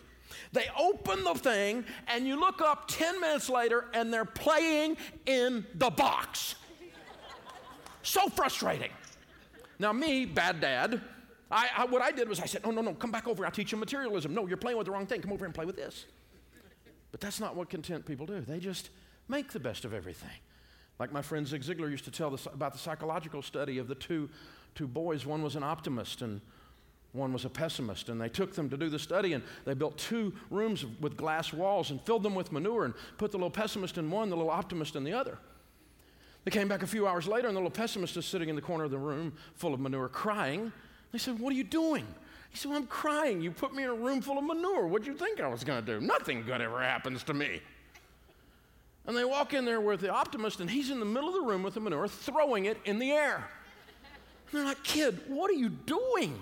They 0.53 0.65
open 0.77 1.23
the 1.23 1.33
thing, 1.33 1.85
and 2.07 2.27
you 2.27 2.39
look 2.39 2.61
up 2.61 2.85
10 2.87 3.21
minutes 3.21 3.49
later, 3.49 3.85
and 3.93 4.13
they're 4.13 4.25
playing 4.25 4.97
in 5.25 5.65
the 5.75 5.89
box. 5.89 6.55
so 8.01 8.27
frustrating. 8.29 8.91
Now, 9.79 9.93
me, 9.93 10.25
bad 10.25 10.61
dad, 10.61 11.01
I, 11.49 11.69
I, 11.77 11.85
what 11.85 12.01
I 12.01 12.11
did 12.11 12.29
was 12.29 12.39
I 12.39 12.45
said, 12.45 12.63
No, 12.63 12.71
no, 12.71 12.81
no, 12.81 12.93
come 12.93 13.11
back 13.11 13.27
over. 13.27 13.45
I'll 13.45 13.51
teach 13.51 13.71
you 13.71 13.77
materialism. 13.77 14.33
No, 14.33 14.47
you're 14.47 14.57
playing 14.57 14.77
with 14.77 14.85
the 14.85 14.91
wrong 14.91 15.05
thing. 15.05 15.21
Come 15.21 15.33
over 15.33 15.45
and 15.45 15.53
play 15.53 15.65
with 15.65 15.75
this. 15.75 16.05
But 17.11 17.19
that's 17.19 17.39
not 17.39 17.55
what 17.55 17.69
content 17.69 18.05
people 18.05 18.25
do. 18.25 18.39
They 18.39 18.59
just 18.59 18.89
make 19.27 19.51
the 19.51 19.59
best 19.59 19.83
of 19.83 19.93
everything. 19.93 20.29
Like 21.01 21.11
my 21.11 21.23
friend 21.23 21.47
Zig 21.47 21.63
Ziglar 21.63 21.89
used 21.89 22.05
to 22.05 22.11
tell 22.11 22.29
this, 22.29 22.45
about 22.45 22.73
the 22.73 22.77
psychological 22.77 23.41
study 23.41 23.79
of 23.79 23.87
the 23.87 23.95
two, 23.95 24.29
two 24.75 24.87
boys. 24.87 25.25
One 25.25 25.41
was 25.41 25.55
an 25.55 25.63
optimist, 25.63 26.21
and 26.21 26.41
one 27.13 27.33
was 27.33 27.43
a 27.43 27.49
pessimist, 27.49 28.09
and 28.09 28.21
they 28.21 28.29
took 28.29 28.53
them 28.53 28.69
to 28.69 28.77
do 28.77 28.87
the 28.87 28.99
study, 28.99 29.33
and 29.33 29.43
they 29.65 29.73
built 29.73 29.97
two 29.97 30.31
rooms 30.51 30.85
with 30.99 31.17
glass 31.17 31.51
walls 31.51 31.89
and 31.89 31.99
filled 32.03 32.21
them 32.21 32.35
with 32.35 32.51
manure 32.51 32.85
and 32.85 32.93
put 33.17 33.31
the 33.31 33.37
little 33.37 33.49
pessimist 33.49 33.97
in 33.97 34.11
one, 34.11 34.29
the 34.29 34.35
little 34.35 34.51
optimist 34.51 34.95
in 34.95 35.03
the 35.03 35.11
other. 35.11 35.39
They 36.45 36.51
came 36.51 36.67
back 36.67 36.83
a 36.83 36.87
few 36.87 37.07
hours 37.07 37.27
later, 37.27 37.47
and 37.47 37.57
the 37.57 37.61
little 37.61 37.71
pessimist 37.71 38.15
is 38.15 38.27
sitting 38.27 38.49
in 38.49 38.55
the 38.55 38.61
corner 38.61 38.83
of 38.83 38.91
the 38.91 38.99
room 38.99 39.33
full 39.55 39.73
of 39.73 39.79
manure 39.79 40.07
crying. 40.07 40.71
They 41.11 41.17
said, 41.17 41.39
What 41.39 41.51
are 41.51 41.57
you 41.57 41.63
doing? 41.63 42.05
He 42.51 42.57
said, 42.57 42.69
well, 42.69 42.77
I'm 42.77 42.85
crying. 42.85 43.41
You 43.41 43.49
put 43.49 43.73
me 43.73 43.81
in 43.81 43.89
a 43.89 43.95
room 43.95 44.21
full 44.21 44.37
of 44.37 44.43
manure. 44.43 44.85
What'd 44.85 45.07
you 45.07 45.15
think 45.15 45.39
I 45.39 45.47
was 45.47 45.63
going 45.63 45.83
to 45.83 45.99
do? 45.99 46.05
Nothing 46.05 46.43
good 46.43 46.61
ever 46.61 46.79
happens 46.79 47.23
to 47.23 47.33
me. 47.33 47.61
And 49.07 49.17
they 49.17 49.25
walk 49.25 49.53
in 49.53 49.65
there 49.65 49.81
with 49.81 50.01
the 50.01 50.09
optimist, 50.09 50.59
and 50.59 50.69
he's 50.69 50.89
in 50.89 50.99
the 50.99 51.05
middle 51.05 51.29
of 51.29 51.35
the 51.35 51.41
room 51.41 51.63
with 51.63 51.73
the 51.73 51.79
manure, 51.79 52.07
throwing 52.07 52.65
it 52.65 52.77
in 52.85 52.99
the 52.99 53.11
air. 53.11 53.35
And 54.51 54.59
they're 54.59 54.65
like, 54.65 54.83
Kid, 54.83 55.19
what 55.27 55.49
are 55.49 55.55
you 55.55 55.69
doing? 55.69 56.39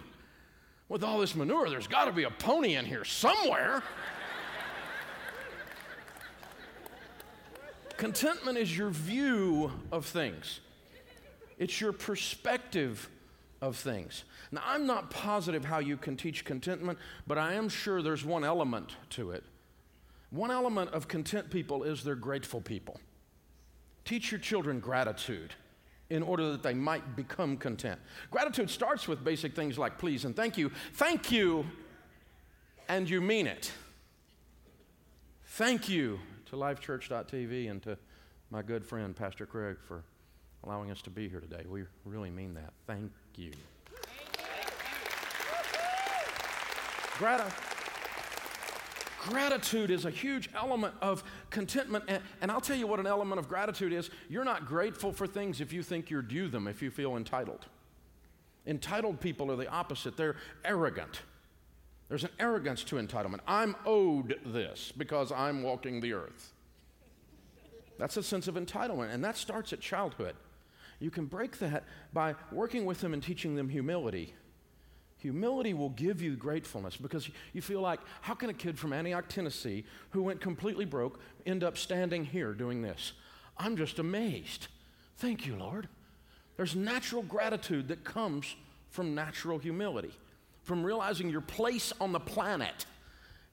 with 0.90 1.04
all 1.04 1.20
this 1.20 1.36
manure, 1.36 1.70
there's 1.70 1.88
got 1.88 2.06
to 2.06 2.12
be 2.12 2.24
a 2.24 2.32
pony 2.32 2.76
in 2.76 2.84
here 2.84 3.06
somewhere. 3.06 3.84
Contentment 7.96 8.58
is 8.58 8.76
your 8.76 8.90
view 8.90 9.72
of 9.92 10.06
things, 10.06 10.60
it's 11.58 11.80
your 11.80 11.94
perspective 11.94 13.10
of 13.62 13.76
things. 13.76 14.24
Now, 14.52 14.62
I'm 14.66 14.88
not 14.88 15.12
positive 15.12 15.64
how 15.64 15.78
you 15.78 15.96
can 15.96 16.18
teach 16.18 16.44
contentment, 16.44 16.98
but 17.28 17.38
I 17.38 17.54
am 17.54 17.70
sure 17.70 18.02
there's 18.02 18.26
one 18.26 18.44
element 18.44 18.96
to 19.12 19.32
it. 19.32 19.44
One 20.32 20.52
element 20.52 20.92
of 20.92 21.08
content 21.08 21.50
people 21.50 21.84
is 21.84 22.04
they're 22.04 22.16
grateful 22.16 22.62
people. 22.62 23.00
Teach 24.06 24.32
your 24.32 24.40
children 24.40 24.80
gratitude 24.80 25.54
in 26.10 26.24
order 26.24 26.52
that 26.52 26.64
they 26.64 26.74
might 26.74 27.16
become 27.16 27.58
content. 27.58 28.00
Gratitude 28.32 28.70
starts 28.70 29.08
with 29.08 29.24
basic 29.24 29.56
things 29.56 29.78
like 29.78 29.98
please 29.98 30.26
and 30.26 30.36
thank 30.36 30.58
you. 30.58 30.72
Thank 30.94 31.32
you, 31.32 31.66
and 32.88 33.10
you 33.10 33.22
mean 33.22 33.48
it. 33.48 33.72
Thank 35.46 35.90
you 35.90 36.20
to 36.48 36.56
lifechurch.tv 36.56 37.70
and 37.70 37.82
to 37.84 37.98
my 38.50 38.62
good 38.62 38.86
friend, 38.86 39.16
Pastor 39.16 39.46
Craig, 39.46 39.78
for 39.88 40.04
allowing 40.64 40.90
us 40.90 41.02
to 41.04 41.10
be 41.10 41.30
here 41.30 41.40
today. 41.40 41.64
We 41.68 41.84
really 42.06 42.32
mean 42.32 42.54
that. 42.56 42.74
Thank 42.88 43.12
you. 43.36 43.52
Grata- 47.18 47.52
gratitude 49.28 49.92
is 49.92 50.06
a 50.06 50.10
huge 50.10 50.50
element 50.56 50.94
of 51.02 51.24
contentment. 51.50 52.06
And, 52.08 52.22
and, 52.42 52.52
I'll 52.52 52.62
tell 52.62 52.78
you 52.78 52.88
what 52.88 53.00
an 53.00 53.08
element 53.08 53.40
of 53.40 53.48
gratitude 53.48 53.94
is. 53.94 54.10
You're 54.30 54.46
not 54.46 54.66
grateful 54.66 55.12
for 55.12 55.28
things 55.28 55.62
if 55.62 55.74
you 55.74 55.84
think 55.84 56.10
you're 56.10 56.22
due 56.22 56.48
them, 56.48 56.68
if 56.68 56.82
you 56.82 56.92
feel 56.92 57.18
entitled. 57.18 57.66
Entitled 58.66 59.20
people 59.20 59.52
are 59.52 59.56
the 59.56 59.70
opposite, 59.70 60.18
they're 60.18 60.36
arrogant. 60.64 61.22
There's 62.08 62.24
an 62.24 62.32
arrogance 62.40 62.84
to 62.86 62.96
entitlement. 62.96 63.40
I'm 63.48 63.76
owed 63.86 64.40
this 64.46 64.92
because 64.96 65.32
I'm 65.32 65.62
walking 65.62 66.02
the 66.02 66.14
earth. 66.14 66.54
That's 68.00 68.18
a 68.18 68.24
sense 68.24 68.48
of 68.48 68.56
entitlement, 68.56 69.14
and 69.14 69.24
that 69.24 69.38
starts 69.38 69.74
at 69.74 69.80
childhood. 69.80 70.36
You 71.00 71.12
can 71.12 71.26
break 71.26 71.60
that 71.60 71.84
by 72.14 72.36
working 72.52 72.86
with 72.86 73.02
them 73.02 73.14
and 73.14 73.22
teaching 73.22 73.56
them 73.56 73.70
humility. 73.70 74.34
Humility 75.20 75.74
will 75.74 75.90
give 75.90 76.22
you 76.22 76.36
gratefulness 76.36 76.96
because 76.96 77.30
you 77.54 77.62
feel 77.62 77.82
like, 77.82 78.00
how 78.22 78.34
can 78.34 78.50
a 78.50 78.54
kid 78.54 78.80
from 78.80 78.94
Antioch, 78.94 79.28
Tennessee, 79.28 79.86
who 80.12 80.24
went 80.24 80.40
completely 80.40 80.86
broke, 80.86 81.20
end 81.46 81.64
up 81.64 81.78
standing 81.78 82.24
here 82.24 82.54
doing 82.54 82.82
this? 82.82 83.14
I'm 83.58 83.76
just 83.76 84.00
amazed. 84.00 84.68
Thank 85.18 85.46
you, 85.46 85.58
Lord. 85.58 85.90
There's 86.56 86.76
natural 86.76 87.22
gratitude 87.22 87.90
that 87.90 88.04
comes 88.06 88.56
from 88.90 89.14
natural 89.14 89.60
humility, 89.60 90.14
from 90.64 90.84
realizing 90.84 91.30
your 91.30 91.42
place 91.42 91.92
on 92.00 92.14
the 92.14 92.20
planet 92.20 92.86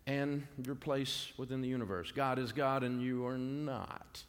and 0.06 0.46
your 0.64 0.76
place 0.76 1.32
within 1.36 1.60
the 1.60 1.68
universe. 1.68 2.12
God 2.12 2.38
is 2.38 2.52
God 2.52 2.84
and 2.84 3.02
you 3.02 3.26
are 3.26 3.38
not. 3.38 4.22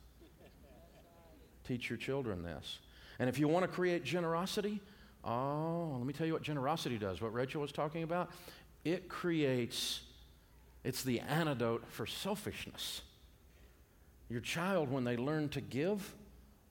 Teach 1.68 1.90
your 1.90 1.98
children 1.98 2.44
this. 2.44 2.80
And 3.20 3.30
if 3.30 3.38
you 3.38 3.48
want 3.48 3.64
to 3.64 3.68
create 3.68 4.04
generosity, 4.04 4.80
oh, 5.28 5.96
let 5.98 6.08
me 6.08 6.14
tell 6.14 6.26
you 6.26 6.34
what 6.34 6.42
generosity 6.42 6.98
does, 6.98 7.22
what 7.22 7.34
Rachel 7.34 7.62
was 7.62 7.72
talking 7.72 8.04
about. 8.04 8.32
It 8.86 9.10
creates, 9.10 10.02
it's 10.84 11.04
the 11.04 11.20
antidote 11.20 11.86
for 11.90 12.06
selfishness. 12.06 13.02
Your 14.30 14.42
child, 14.42 14.90
when 14.92 15.04
they 15.04 15.18
learn 15.18 15.50
to 15.50 15.62
give, 15.62 16.16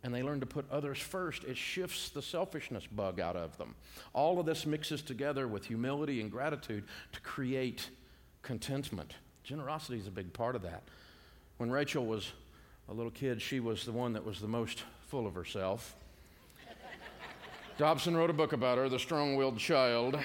and 0.02 0.14
they 0.14 0.22
learn 0.22 0.40
to 0.40 0.46
put 0.46 0.70
others 0.70 0.98
first, 0.98 1.44
it 1.44 1.56
shifts 1.56 2.10
the 2.10 2.22
selfishness 2.22 2.86
bug 2.86 3.18
out 3.18 3.36
of 3.36 3.58
them. 3.58 3.74
All 4.12 4.38
of 4.38 4.46
this 4.46 4.64
mixes 4.64 5.02
together 5.02 5.48
with 5.48 5.66
humility 5.66 6.20
and 6.20 6.30
gratitude 6.30 6.84
to 7.12 7.20
create 7.20 7.90
contentment. 8.42 9.14
Generosity 9.42 9.98
is 9.98 10.06
a 10.06 10.12
big 10.12 10.32
part 10.32 10.54
of 10.54 10.62
that. 10.62 10.84
When 11.58 11.70
Rachel 11.70 12.06
was 12.06 12.32
a 12.88 12.92
little 12.92 13.10
kid, 13.10 13.42
she 13.42 13.58
was 13.58 13.84
the 13.84 13.92
one 13.92 14.12
that 14.12 14.24
was 14.24 14.40
the 14.40 14.46
most 14.46 14.84
full 15.08 15.26
of 15.26 15.34
herself. 15.34 15.96
Dobson 17.78 18.16
wrote 18.16 18.30
a 18.30 18.32
book 18.32 18.54
about 18.54 18.78
her, 18.78 18.88
The 18.88 18.98
Strong 18.98 19.36
Willed 19.36 19.58
Child. 19.58 20.18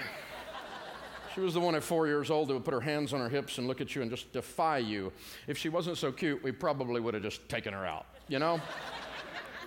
She 1.35 1.41
was 1.41 1.53
the 1.53 1.59
one 1.59 1.75
at 1.75 1.83
four 1.83 2.07
years 2.07 2.31
old 2.31 2.47
that 2.47 2.53
would 2.53 2.63
put 2.63 2.73
her 2.73 2.79
hands 2.79 3.11
on 3.11 3.19
her 3.19 3.27
hips 3.27 3.57
and 3.57 3.67
look 3.67 3.81
at 3.81 3.93
you 3.93 4.01
and 4.01 4.09
just 4.09 4.31
defy 4.31 4.77
you. 4.77 5.11
If 5.47 5.57
she 5.57 5.67
wasn't 5.67 5.97
so 5.97 6.13
cute, 6.13 6.41
we 6.43 6.53
probably 6.53 7.01
would 7.01 7.13
have 7.13 7.23
just 7.23 7.49
taken 7.49 7.73
her 7.73 7.85
out, 7.85 8.05
you 8.29 8.39
know? 8.39 8.61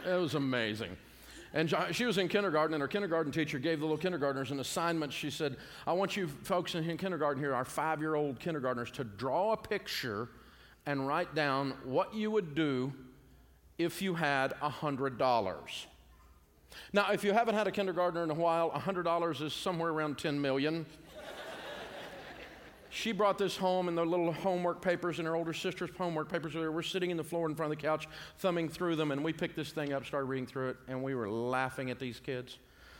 it 0.06 0.14
was 0.14 0.34
amazing. 0.34 0.96
And 1.52 1.74
she 1.92 2.06
was 2.06 2.16
in 2.16 2.26
kindergarten, 2.26 2.72
and 2.72 2.80
her 2.80 2.88
kindergarten 2.88 3.30
teacher 3.30 3.58
gave 3.58 3.80
the 3.80 3.84
little 3.84 3.98
kindergartners 3.98 4.50
an 4.50 4.60
assignment. 4.60 5.12
She 5.12 5.28
said, 5.28 5.58
I 5.86 5.92
want 5.92 6.16
you 6.16 6.26
folks 6.26 6.74
in 6.74 6.96
kindergarten 6.96 7.42
here, 7.42 7.54
our 7.54 7.66
five 7.66 8.00
year 8.00 8.14
old 8.14 8.40
kindergartners, 8.40 8.90
to 8.92 9.04
draw 9.04 9.52
a 9.52 9.58
picture 9.58 10.30
and 10.86 11.06
write 11.06 11.34
down 11.34 11.74
what 11.84 12.14
you 12.14 12.30
would 12.30 12.54
do 12.54 12.94
if 13.76 14.00
you 14.00 14.14
had 14.14 14.54
$100. 14.62 15.86
Now, 16.92 17.10
if 17.12 17.24
you 17.24 17.32
haven't 17.32 17.54
had 17.54 17.66
a 17.66 17.72
kindergartner 17.72 18.24
in 18.24 18.30
a 18.30 18.34
while, 18.34 18.70
$100 18.70 19.42
is 19.42 19.52
somewhere 19.52 19.90
around 19.90 20.18
10 20.18 20.40
million. 20.40 20.86
she 22.90 23.12
brought 23.12 23.38
this 23.38 23.56
home 23.56 23.88
and 23.88 23.96
the 23.96 24.04
little 24.04 24.32
homework 24.32 24.80
papers 24.80 25.18
and 25.18 25.26
her 25.26 25.34
older 25.34 25.52
sister's 25.52 25.90
homework 25.96 26.30
papers 26.30 26.54
were 26.54 26.82
sitting 26.82 27.10
in 27.10 27.16
the 27.16 27.24
floor 27.24 27.48
in 27.48 27.54
front 27.54 27.72
of 27.72 27.78
the 27.78 27.82
couch, 27.82 28.08
thumbing 28.38 28.68
through 28.68 28.96
them, 28.96 29.10
and 29.10 29.22
we 29.24 29.32
picked 29.32 29.56
this 29.56 29.70
thing 29.70 29.92
up, 29.92 30.04
started 30.04 30.26
reading 30.26 30.46
through 30.46 30.70
it, 30.70 30.76
and 30.88 31.02
we 31.02 31.14
were 31.14 31.28
laughing 31.28 31.90
at 31.90 31.98
these 31.98 32.20
kids. 32.20 32.58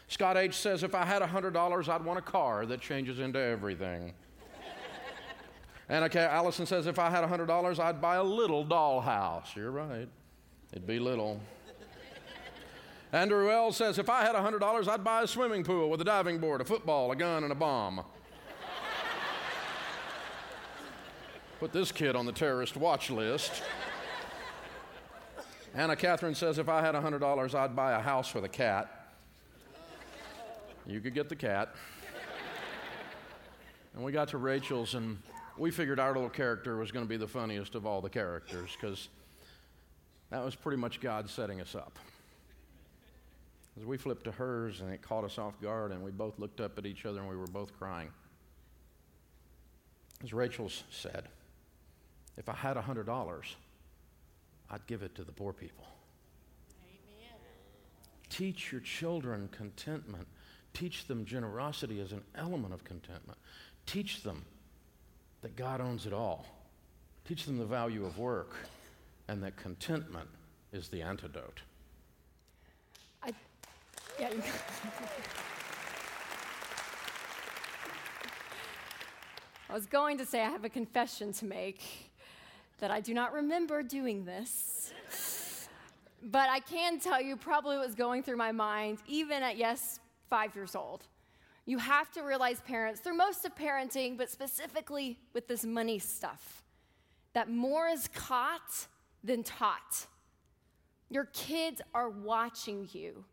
Scott 0.09 0.37
H 0.37 0.55
says, 0.55 0.83
if 0.83 0.95
I 0.95 1.05
had 1.05 1.23
$100, 1.23 1.89
I'd 1.89 2.05
want 2.05 2.19
a 2.19 2.23
car 2.23 2.67
that 2.67 2.81
changes 2.81 3.19
into 3.19 3.39
everything. 3.39 4.13
And 5.87 6.03
okay, 6.07 6.25
Allison 6.25 6.65
says, 6.65 6.87
if 6.87 6.99
I 6.99 7.11
had 7.11 7.25
$100, 7.25 7.79
I'd 7.79 8.01
buy 8.01 8.17
a 8.17 8.23
little 8.23 8.65
dollhouse. 8.65 9.55
You're 9.55 9.71
right. 9.71 10.09
It'd 10.73 10.87
be 10.87 10.99
little. 10.99 11.41
Andrew 13.15 13.49
L. 13.49 13.71
says, 13.71 14.01
if 14.01 14.11
I 14.11 14.23
had 14.23 14.35
$100, 14.35 14.89
I'd 14.89 15.05
buy 15.05 15.23
a 15.23 15.27
swimming 15.29 15.63
pool 15.63 15.89
with 15.89 16.01
a 16.01 16.05
diving 16.05 16.41
board, 16.41 16.61
a 16.61 16.65
football, 16.65 17.13
a 17.13 17.17
gun, 17.17 17.45
and 17.45 17.53
a 17.53 17.55
bomb. 17.55 18.03
Put 21.61 21.73
this 21.73 21.93
kid 21.93 22.17
on 22.17 22.27
the 22.27 22.33
terrorist 22.33 22.77
watch 22.77 23.11
list. 23.11 23.63
Anna 25.77 25.95
Catherine 25.95 26.35
says, 26.35 26.59
if 26.59 26.69
I 26.69 26.81
had 26.81 26.97
$100, 26.97 27.55
I'd 27.55 27.77
buy 27.77 27.93
a 27.93 28.01
house 28.01 28.35
with 28.35 28.43
a 28.43 28.49
cat. 28.49 29.13
You 30.85 30.99
could 30.99 31.15
get 31.15 31.29
the 31.29 31.37
cat. 31.37 31.73
And 33.95 34.03
we 34.03 34.11
got 34.11 34.27
to 34.31 34.39
Rachel's, 34.39 34.97
and 34.97 35.19
we 35.57 35.71
figured 35.71 36.01
our 36.01 36.13
little 36.13 36.29
character 36.29 36.79
was 36.79 36.91
going 36.91 37.05
to 37.05 37.09
be 37.09 37.17
the 37.17 37.29
funniest 37.29 37.77
of 37.77 37.87
all 37.87 38.01
the 38.01 38.11
characters 38.11 38.77
because 38.79 39.09
that 40.31 40.45
was 40.45 40.57
pretty 40.57 40.79
much 40.79 41.01
God 41.01 41.31
setting 41.31 41.61
us 41.61 41.77
up. 41.77 41.97
As 43.79 43.85
we 43.85 43.97
flipped 43.97 44.25
to 44.25 44.33
hers, 44.33 44.81
and 44.81 44.93
it 44.93 45.03
caught 45.03 45.25
us 45.25 45.39
off 45.39 45.61
guard, 45.61 45.91
and 45.91 46.03
we 46.03 46.11
both 46.11 46.39
looked 46.39 46.61
up 46.61 46.79
at 46.79 46.87
each 46.87 47.07
other 47.07 47.21
and 47.21 47.29
we 47.29 47.37
were 47.37 47.47
both 47.47 47.77
crying. 47.77 48.11
As 50.23 50.33
Rachel 50.33 50.71
said, 50.91 51.29
if 52.37 52.49
I 52.49 52.55
had 52.55 52.77
a 52.77 52.83
$100, 52.83 53.45
I'd 54.71 54.87
give 54.87 55.03
it 55.03 55.15
to 55.17 55.25
the 55.25 55.33
poor 55.33 55.53
people. 55.53 55.85
Amen. 56.83 57.39
Teach 58.31 58.73
your 58.73 58.81
children 58.81 59.49
contentment. 59.53 60.27
Teach 60.73 61.07
them 61.07 61.25
generosity 61.25 62.01
as 62.01 62.13
an 62.13 62.23
element 62.37 62.75
of 62.75 62.85
contentment. 62.85 63.39
Teach 63.87 64.23
them 64.23 64.45
that 65.43 65.57
God 65.57 65.81
owns 65.81 66.07
it 66.07 66.13
all. 66.13 66.47
Teach 67.27 67.45
them 67.45 67.59
the 67.59 67.67
value 67.67 68.05
of 68.05 68.19
work 68.19 68.57
and 69.29 69.43
that 69.43 69.57
contentment 69.57 70.29
is 70.73 70.89
the 70.89 71.03
antidote. 71.03 71.61
Yeah. 74.19 74.31
I 79.69 79.73
was 79.73 79.87
going 79.87 80.19
to 80.19 80.27
say 80.27 80.41
I 80.41 80.51
have 80.51 80.65
a 80.65 80.69
confession 80.69 81.33
to 81.33 81.47
make 81.47 81.83
that 82.79 82.93
I 82.93 83.01
do 83.01 83.13
not 83.13 83.33
remember 83.33 83.83
doing 83.83 84.25
this. 84.25 84.93
but 86.23 86.49
I 86.49 86.61
can 86.61 87.01
tell 87.01 87.21
you 87.21 87.37
probably 87.37 87.77
what 87.77 87.87
was 87.87 87.97
going 87.97 88.23
through 88.23 88.37
my 88.37 88.53
mind, 88.53 88.99
even 89.09 89.43
at, 89.43 89.57
yes, 89.57 89.99
five 90.31 90.55
years 90.55 90.77
old. 90.77 91.03
You 91.67 91.79
have 91.79 92.11
to 92.13 92.23
realize, 92.23 92.61
parents, 92.61 93.01
through 93.01 93.17
most 93.17 93.45
of 93.45 93.57
parenting, 93.57 94.17
but 94.17 94.31
specifically 94.31 95.19
with 95.33 95.49
this 95.49 95.65
money 95.65 95.99
stuff, 95.99 96.63
that 97.33 97.51
more 97.51 97.89
is 97.89 98.07
caught 98.09 98.87
than 99.25 99.43
taught. 99.43 100.07
Your 101.11 101.25
kids 101.33 101.81
are 101.95 102.11
watching 102.11 102.89
you. 102.93 103.25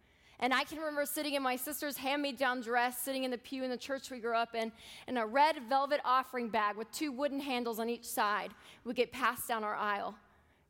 And 0.42 0.56
I 0.56 0.64
can 0.64 0.80
remember 0.80 1.06
sitting 1.06 1.36
in 1.36 1.44
my 1.44 1.56
sister's 1.56 1.96
hand 1.96 2.24
me 2.24 2.32
down 2.32 2.62
dress, 2.62 2.98
sitting 2.98 3.24
in 3.24 3.32
the 3.32 3.38
pew 3.38 3.64
in 3.64 3.70
the 3.70 3.78
church 3.78 4.10
we 4.10 4.18
grew 4.18 4.36
up 4.36 4.56
in, 4.56 4.72
in 5.08 5.18
a 5.18 5.26
red 5.26 5.58
velvet 5.70 6.02
offering 6.04 6.50
bag 6.50 6.76
with 6.76 6.92
two 6.92 7.12
wooden 7.12 7.40
handles 7.40 7.80
on 7.80 7.90
each 7.90 8.06
side. 8.06 8.52
would 8.84 8.96
get 8.96 9.12
passed 9.12 9.48
down 9.48 9.64
our 9.64 9.76
aisle, 9.76 10.16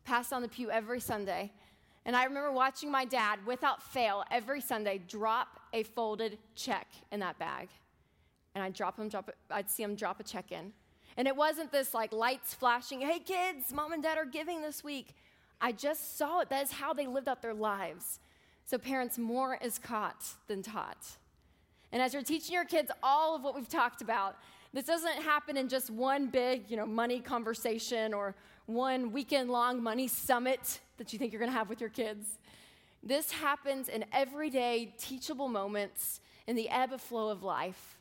passed 0.03 0.31
down 0.31 0.41
the 0.41 0.49
pew 0.49 0.69
every 0.69 0.99
Sunday. 0.99 1.51
And 2.05 2.17
I 2.17 2.25
remember 2.25 2.51
watching 2.51 2.91
my 2.91 3.05
dad, 3.05 3.39
without 3.45 3.81
fail, 3.81 4.25
every 4.29 4.60
Sunday 4.60 4.99
drop 5.07 5.62
a 5.71 5.84
folded 5.84 6.38
check 6.53 6.88
in 7.12 7.21
that 7.21 7.39
bag. 7.39 7.69
And 8.53 8.63
I'd 8.63 8.73
drop 8.73 8.99
him, 8.99 9.07
drop 9.07 9.29
it, 9.29 9.36
I'd 9.49 9.69
see 9.69 9.84
him 9.84 9.95
drop 9.95 10.19
a 10.19 10.23
check 10.23 10.51
in. 10.51 10.73
And 11.15 11.29
it 11.29 11.36
wasn't 11.36 11.71
this 11.71 11.93
like 11.93 12.12
lights 12.12 12.53
flashing, 12.53 12.99
hey 12.99 13.19
kids, 13.19 13.71
mom 13.73 13.93
and 13.93 14.03
dad 14.03 14.17
are 14.17 14.25
giving 14.25 14.62
this 14.62 14.84
week. 14.84 15.15
I 15.62 15.71
just 15.71 16.17
saw 16.17 16.39
it. 16.39 16.49
That 16.49 16.63
is 16.63 16.71
how 16.71 16.91
they 16.91 17.07
lived 17.07 17.29
out 17.29 17.41
their 17.41 17.53
lives. 17.53 18.19
So, 18.65 18.78
parents, 18.78 19.17
more 19.17 19.58
is 19.62 19.78
caught 19.78 20.26
than 20.47 20.62
taught. 20.62 21.06
And 21.91 22.02
as 22.02 22.13
you're 22.13 22.24
teaching 22.24 22.54
your 22.54 22.65
kids 22.65 22.89
all 23.04 23.36
of 23.36 23.43
what 23.43 23.54
we've 23.54 23.67
talked 23.67 24.02
about, 24.02 24.38
this 24.74 24.86
doesn't 24.86 25.21
happen 25.24 25.58
in 25.58 25.67
just 25.67 25.89
one 25.89 26.28
big, 26.28 26.69
you 26.69 26.78
know, 26.78 26.86
money 26.86 27.19
conversation 27.19 28.13
or 28.13 28.36
one 28.65 29.12
weekend 29.12 29.50
long 29.50 29.84
money 29.84 30.08
summit 30.08 30.80
that 30.97 31.12
you 31.12 31.19
think 31.19 31.34
you're 31.34 31.39
going 31.39 31.52
to 31.52 31.58
have 31.58 31.67
with 31.67 31.82
your 31.82 31.89
kids. 31.89 32.39
This 33.04 33.32
happens 33.32 33.89
in 33.89 34.06
everyday 34.13 34.93
teachable 34.97 35.50
moments 35.50 36.21
in 36.47 36.56
the 36.56 36.69
ebb 36.69 36.91
and 36.91 37.02
flow 37.02 37.30
of 37.30 37.43
life. 37.43 37.97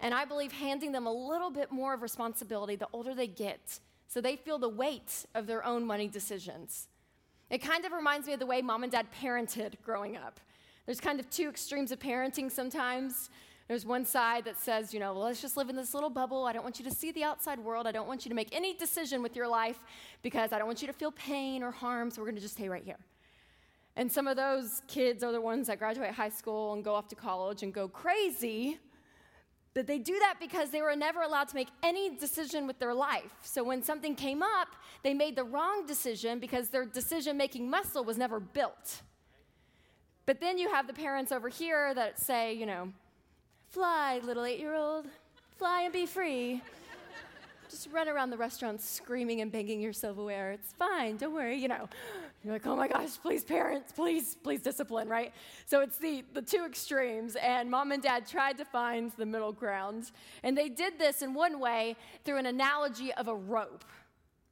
And 0.00 0.14
I 0.14 0.24
believe 0.24 0.52
handing 0.52 0.92
them 0.92 1.06
a 1.06 1.12
little 1.12 1.50
bit 1.50 1.70
more 1.70 1.94
of 1.94 2.02
responsibility 2.02 2.76
the 2.76 2.88
older 2.92 3.14
they 3.14 3.26
get 3.26 3.80
so 4.08 4.20
they 4.20 4.36
feel 4.36 4.58
the 4.58 4.68
weight 4.68 5.24
of 5.34 5.46
their 5.46 5.64
own 5.64 5.86
money 5.86 6.08
decisions. 6.08 6.88
It 7.50 7.58
kind 7.58 7.84
of 7.84 7.92
reminds 7.92 8.26
me 8.26 8.32
of 8.32 8.40
the 8.40 8.46
way 8.46 8.62
mom 8.62 8.84
and 8.84 8.92
dad 8.92 9.08
parented 9.20 9.74
growing 9.84 10.16
up. 10.16 10.40
There's 10.86 11.00
kind 11.00 11.20
of 11.20 11.28
two 11.30 11.48
extremes 11.48 11.92
of 11.92 11.98
parenting 11.98 12.50
sometimes. 12.50 13.28
There's 13.68 13.86
one 13.86 14.04
side 14.04 14.44
that 14.46 14.58
says, 14.58 14.92
you 14.94 14.98
know, 14.98 15.12
well, 15.12 15.24
let's 15.24 15.40
just 15.40 15.56
live 15.56 15.68
in 15.68 15.76
this 15.76 15.94
little 15.94 16.10
bubble. 16.10 16.44
I 16.44 16.52
don't 16.52 16.64
want 16.64 16.78
you 16.80 16.84
to 16.86 16.90
see 16.90 17.12
the 17.12 17.22
outside 17.22 17.58
world. 17.58 17.86
I 17.86 17.92
don't 17.92 18.08
want 18.08 18.24
you 18.24 18.28
to 18.28 18.34
make 18.34 18.48
any 18.52 18.74
decision 18.74 19.22
with 19.22 19.36
your 19.36 19.46
life 19.46 19.78
because 20.22 20.52
I 20.52 20.58
don't 20.58 20.66
want 20.66 20.80
you 20.80 20.88
to 20.88 20.92
feel 20.92 21.12
pain 21.12 21.62
or 21.62 21.70
harm, 21.70 22.10
so 22.10 22.20
we're 22.20 22.26
going 22.26 22.36
to 22.36 22.40
just 22.40 22.54
stay 22.54 22.68
right 22.68 22.82
here. 22.82 22.98
And 23.96 24.10
some 24.10 24.26
of 24.26 24.36
those 24.36 24.82
kids 24.88 25.22
are 25.22 25.30
the 25.30 25.40
ones 25.40 25.66
that 25.66 25.78
graduate 25.78 26.10
high 26.12 26.30
school 26.30 26.72
and 26.72 26.82
go 26.82 26.94
off 26.94 27.08
to 27.08 27.14
college 27.14 27.62
and 27.62 27.72
go 27.72 27.86
crazy. 27.86 28.78
But 29.72 29.86
they 29.86 29.98
do 29.98 30.18
that 30.18 30.34
because 30.40 30.70
they 30.70 30.82
were 30.82 30.96
never 30.96 31.22
allowed 31.22 31.48
to 31.48 31.54
make 31.54 31.68
any 31.82 32.16
decision 32.16 32.66
with 32.66 32.78
their 32.78 32.92
life. 32.92 33.32
So 33.42 33.62
when 33.62 33.82
something 33.82 34.14
came 34.16 34.42
up, 34.42 34.68
they 35.02 35.14
made 35.14 35.36
the 35.36 35.44
wrong 35.44 35.86
decision 35.86 36.40
because 36.40 36.68
their 36.68 36.84
decision 36.84 37.36
making 37.36 37.70
muscle 37.70 38.04
was 38.04 38.18
never 38.18 38.40
built. 38.40 39.02
But 40.26 40.40
then 40.40 40.58
you 40.58 40.70
have 40.70 40.86
the 40.86 40.92
parents 40.92 41.30
over 41.32 41.48
here 41.48 41.94
that 41.94 42.18
say, 42.18 42.52
you 42.52 42.66
know, 42.66 42.92
Fly, 43.70 44.20
little 44.24 44.44
eight 44.44 44.58
year 44.58 44.74
old, 44.74 45.06
fly 45.56 45.82
and 45.82 45.92
be 45.92 46.04
free. 46.04 46.60
Just 47.70 47.88
run 47.92 48.08
around 48.08 48.30
the 48.30 48.36
restaurant 48.36 48.80
screaming 48.80 49.42
and 49.42 49.52
banging 49.52 49.80
your 49.80 49.92
silverware. 49.92 50.50
It's 50.50 50.72
fine, 50.72 51.18
don't 51.18 51.32
worry, 51.32 51.56
you 51.56 51.68
know. 51.68 51.88
You're 52.42 52.54
like, 52.54 52.66
oh 52.66 52.74
my 52.74 52.88
gosh, 52.88 53.18
please, 53.20 53.44
parents, 53.44 53.92
please, 53.92 54.34
please 54.42 54.62
discipline, 54.62 55.08
right? 55.08 55.32
So 55.66 55.82
it's 55.82 55.98
the, 55.98 56.24
the 56.32 56.40
two 56.40 56.64
extremes, 56.64 57.36
and 57.36 57.70
mom 57.70 57.92
and 57.92 58.02
dad 58.02 58.26
tried 58.26 58.56
to 58.58 58.64
find 58.64 59.12
the 59.18 59.26
middle 59.26 59.52
ground. 59.52 60.10
And 60.42 60.56
they 60.56 60.70
did 60.70 60.98
this 60.98 61.20
in 61.20 61.34
one 61.34 61.60
way 61.60 61.96
through 62.24 62.38
an 62.38 62.46
analogy 62.46 63.12
of 63.12 63.28
a 63.28 63.34
rope. 63.34 63.84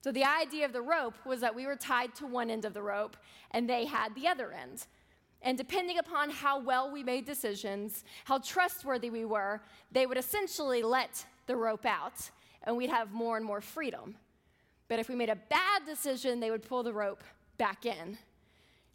So 0.04 0.12
the 0.12 0.24
idea 0.24 0.66
of 0.66 0.74
the 0.74 0.82
rope 0.82 1.14
was 1.24 1.40
that 1.40 1.54
we 1.54 1.64
were 1.64 1.76
tied 1.76 2.14
to 2.16 2.26
one 2.26 2.50
end 2.50 2.66
of 2.66 2.74
the 2.74 2.82
rope, 2.82 3.16
and 3.52 3.68
they 3.68 3.86
had 3.86 4.14
the 4.14 4.28
other 4.28 4.52
end. 4.52 4.86
And 5.40 5.56
depending 5.56 5.98
upon 5.98 6.28
how 6.28 6.60
well 6.60 6.90
we 6.90 7.02
made 7.02 7.24
decisions, 7.24 8.04
how 8.24 8.38
trustworthy 8.38 9.08
we 9.08 9.24
were, 9.24 9.62
they 9.92 10.04
would 10.04 10.18
essentially 10.18 10.82
let 10.82 11.24
the 11.46 11.56
rope 11.56 11.86
out 11.86 12.30
and 12.64 12.76
we'd 12.76 12.90
have 12.90 13.12
more 13.12 13.36
and 13.36 13.46
more 13.46 13.60
freedom. 13.60 14.16
But 14.88 14.98
if 14.98 15.08
we 15.08 15.14
made 15.14 15.28
a 15.28 15.36
bad 15.36 15.86
decision, 15.86 16.40
they 16.40 16.50
would 16.50 16.62
pull 16.62 16.82
the 16.82 16.92
rope 16.92 17.22
back 17.58 17.84
in. 17.84 18.18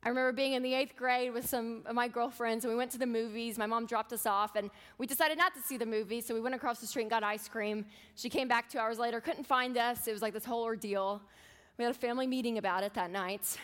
I 0.05 0.09
remember 0.09 0.33
being 0.33 0.53
in 0.53 0.63
the 0.63 0.73
eighth 0.73 0.97
grade 0.97 1.33
with 1.33 1.47
some 1.47 1.83
of 1.85 1.95
my 1.95 2.09
girlfriends, 2.09 2.65
and 2.65 2.73
we 2.73 2.77
went 2.77 2.91
to 2.91 2.97
the 2.97 3.05
movies. 3.05 3.57
My 3.57 3.65
mom 3.65 3.85
dropped 3.85 4.11
us 4.11 4.25
off, 4.25 4.55
and 4.55 4.69
we 4.97 5.07
decided 5.07 5.37
not 5.37 5.53
to 5.55 5.61
see 5.61 5.77
the 5.77 5.85
movie, 5.85 6.19
so 6.19 6.33
we 6.33 6.41
went 6.41 6.55
across 6.55 6.79
the 6.79 6.87
street 6.87 7.03
and 7.03 7.09
got 7.09 7.23
ice 7.23 7.47
cream. 7.47 7.85
She 8.15 8.29
came 8.29 8.49
back 8.49 8.69
two 8.69 8.79
hours 8.79 8.99
later, 8.99 9.21
couldn't 9.21 9.45
find 9.45 9.77
us. 9.77 10.07
It 10.07 10.11
was 10.11 10.21
like 10.21 10.33
this 10.33 10.43
whole 10.43 10.63
ordeal. 10.63 11.21
We 11.77 11.85
had 11.85 11.95
a 11.95 11.97
family 11.97 12.27
meeting 12.27 12.57
about 12.57 12.83
it 12.83 12.93
that 12.95 13.11
night. 13.11 13.57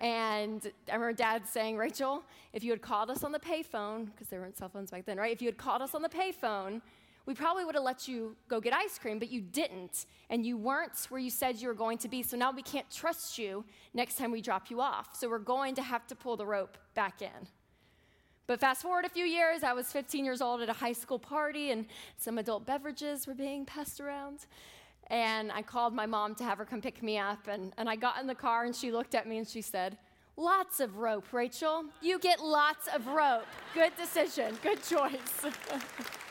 And 0.00 0.70
I 0.88 0.92
remember 0.92 1.14
dad 1.14 1.46
saying, 1.46 1.76
Rachel, 1.76 2.22
if 2.52 2.62
you 2.62 2.70
had 2.70 2.82
called 2.82 3.10
us 3.10 3.24
on 3.24 3.32
the 3.32 3.40
payphone, 3.40 4.06
because 4.06 4.28
there 4.28 4.40
weren't 4.40 4.56
cell 4.56 4.68
phones 4.68 4.90
back 4.90 5.06
then, 5.06 5.16
right? 5.16 5.32
If 5.32 5.40
you 5.40 5.48
had 5.48 5.56
called 5.56 5.82
us 5.82 5.94
on 5.94 6.02
the 6.02 6.08
payphone, 6.08 6.82
we 7.28 7.34
probably 7.34 7.62
would 7.66 7.74
have 7.74 7.84
let 7.84 8.08
you 8.08 8.34
go 8.48 8.58
get 8.58 8.72
ice 8.72 8.98
cream, 8.98 9.18
but 9.18 9.30
you 9.30 9.42
didn't. 9.42 10.06
And 10.30 10.46
you 10.46 10.56
weren't 10.56 10.96
where 11.10 11.20
you 11.20 11.28
said 11.28 11.56
you 11.56 11.68
were 11.68 11.74
going 11.74 11.98
to 11.98 12.08
be. 12.08 12.22
So 12.22 12.38
now 12.38 12.52
we 12.52 12.62
can't 12.62 12.90
trust 12.90 13.36
you 13.36 13.66
next 13.92 14.16
time 14.16 14.30
we 14.30 14.40
drop 14.40 14.70
you 14.70 14.80
off. 14.80 15.14
So 15.14 15.28
we're 15.28 15.38
going 15.38 15.74
to 15.74 15.82
have 15.82 16.06
to 16.06 16.14
pull 16.14 16.38
the 16.38 16.46
rope 16.46 16.78
back 16.94 17.20
in. 17.20 17.48
But 18.46 18.60
fast 18.60 18.80
forward 18.80 19.04
a 19.04 19.10
few 19.10 19.26
years, 19.26 19.62
I 19.62 19.74
was 19.74 19.92
15 19.92 20.24
years 20.24 20.40
old 20.40 20.62
at 20.62 20.70
a 20.70 20.72
high 20.72 20.94
school 20.94 21.18
party, 21.18 21.70
and 21.70 21.84
some 22.16 22.38
adult 22.38 22.64
beverages 22.64 23.26
were 23.26 23.34
being 23.34 23.66
passed 23.66 24.00
around. 24.00 24.46
And 25.08 25.52
I 25.52 25.60
called 25.60 25.92
my 25.92 26.06
mom 26.06 26.34
to 26.36 26.44
have 26.44 26.56
her 26.56 26.64
come 26.64 26.80
pick 26.80 27.02
me 27.02 27.18
up. 27.18 27.46
And, 27.46 27.74
and 27.76 27.90
I 27.90 27.96
got 27.96 28.18
in 28.22 28.26
the 28.26 28.34
car 28.34 28.64
and 28.64 28.74
she 28.74 28.90
looked 28.90 29.14
at 29.14 29.28
me 29.28 29.36
and 29.36 29.46
she 29.46 29.60
said, 29.60 29.98
Lots 30.38 30.80
of 30.80 30.96
rope, 30.96 31.30
Rachel. 31.32 31.84
You 32.00 32.18
get 32.20 32.40
lots 32.40 32.88
of 32.94 33.06
rope. 33.08 33.44
Good 33.74 33.94
decision. 33.98 34.56
Good 34.62 34.82
choice. 34.82 35.44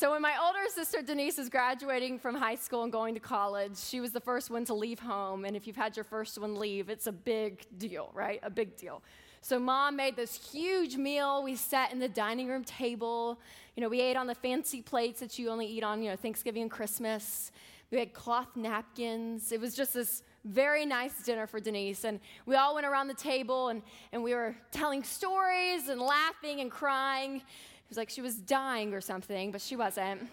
so, 0.00 0.12
when 0.12 0.22
my 0.22 0.32
older 0.42 0.60
sister 0.74 1.02
Denise 1.02 1.36
was 1.36 1.50
graduating 1.50 2.20
from 2.20 2.34
high 2.34 2.54
school 2.54 2.84
and 2.84 2.90
going 2.90 3.12
to 3.12 3.20
college, 3.20 3.76
she 3.76 4.00
was 4.00 4.12
the 4.12 4.20
first 4.20 4.48
one 4.48 4.64
to 4.64 4.72
leave 4.72 4.98
home. 4.98 5.44
And 5.44 5.54
if 5.54 5.66
you've 5.66 5.76
had 5.76 5.94
your 5.94 6.04
first 6.04 6.38
one 6.38 6.58
leave, 6.58 6.88
it's 6.88 7.06
a 7.06 7.12
big 7.12 7.66
deal, 7.76 8.10
right? 8.14 8.40
A 8.42 8.48
big 8.48 8.78
deal. 8.78 9.02
So 9.42 9.58
mom 9.58 9.96
made 9.96 10.16
this 10.16 10.50
huge 10.50 10.96
meal. 10.96 11.42
We 11.42 11.54
sat 11.54 11.92
in 11.92 11.98
the 11.98 12.08
dining 12.08 12.48
room 12.48 12.64
table. 12.64 13.38
You 13.76 13.82
know, 13.82 13.90
we 13.90 14.00
ate 14.00 14.16
on 14.16 14.26
the 14.26 14.34
fancy 14.34 14.80
plates 14.80 15.20
that 15.20 15.38
you 15.38 15.50
only 15.50 15.66
eat 15.66 15.84
on, 15.84 16.02
you 16.02 16.08
know, 16.08 16.16
Thanksgiving 16.16 16.62
and 16.62 16.70
Christmas. 16.70 17.52
We 17.90 17.98
had 17.98 18.14
cloth 18.14 18.56
napkins. 18.56 19.52
It 19.52 19.60
was 19.60 19.76
just 19.76 19.92
this 19.92 20.22
very 20.46 20.86
nice 20.86 21.22
dinner 21.24 21.46
for 21.46 21.60
Denise. 21.60 22.04
And 22.04 22.20
we 22.46 22.56
all 22.56 22.74
went 22.74 22.86
around 22.86 23.08
the 23.08 23.14
table 23.14 23.68
and, 23.68 23.82
and 24.12 24.22
we 24.22 24.32
were 24.32 24.56
telling 24.70 25.02
stories 25.04 25.90
and 25.90 26.00
laughing 26.00 26.60
and 26.60 26.70
crying. 26.70 27.42
Was 27.90 27.98
like 27.98 28.08
she 28.08 28.22
was 28.22 28.36
dying 28.36 28.94
or 28.94 29.00
something, 29.00 29.50
but 29.50 29.60
she 29.60 29.76
wasn't. 29.76 30.28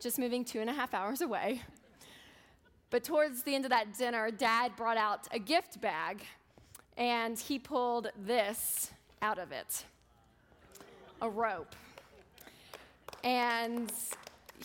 Just 0.00 0.18
moving 0.18 0.44
two 0.44 0.60
and 0.60 0.68
a 0.68 0.72
half 0.72 0.92
hours 0.92 1.20
away. 1.20 1.62
But 2.90 3.04
towards 3.04 3.44
the 3.44 3.54
end 3.54 3.64
of 3.64 3.70
that 3.70 3.96
dinner, 3.96 4.30
dad 4.30 4.74
brought 4.76 4.96
out 4.96 5.28
a 5.32 5.38
gift 5.38 5.80
bag 5.80 6.22
and 6.96 7.38
he 7.38 7.58
pulled 7.58 8.10
this 8.26 8.90
out 9.22 9.38
of 9.38 9.52
it 9.52 9.84
a 11.22 11.28
rope. 11.28 11.76
And 13.22 13.92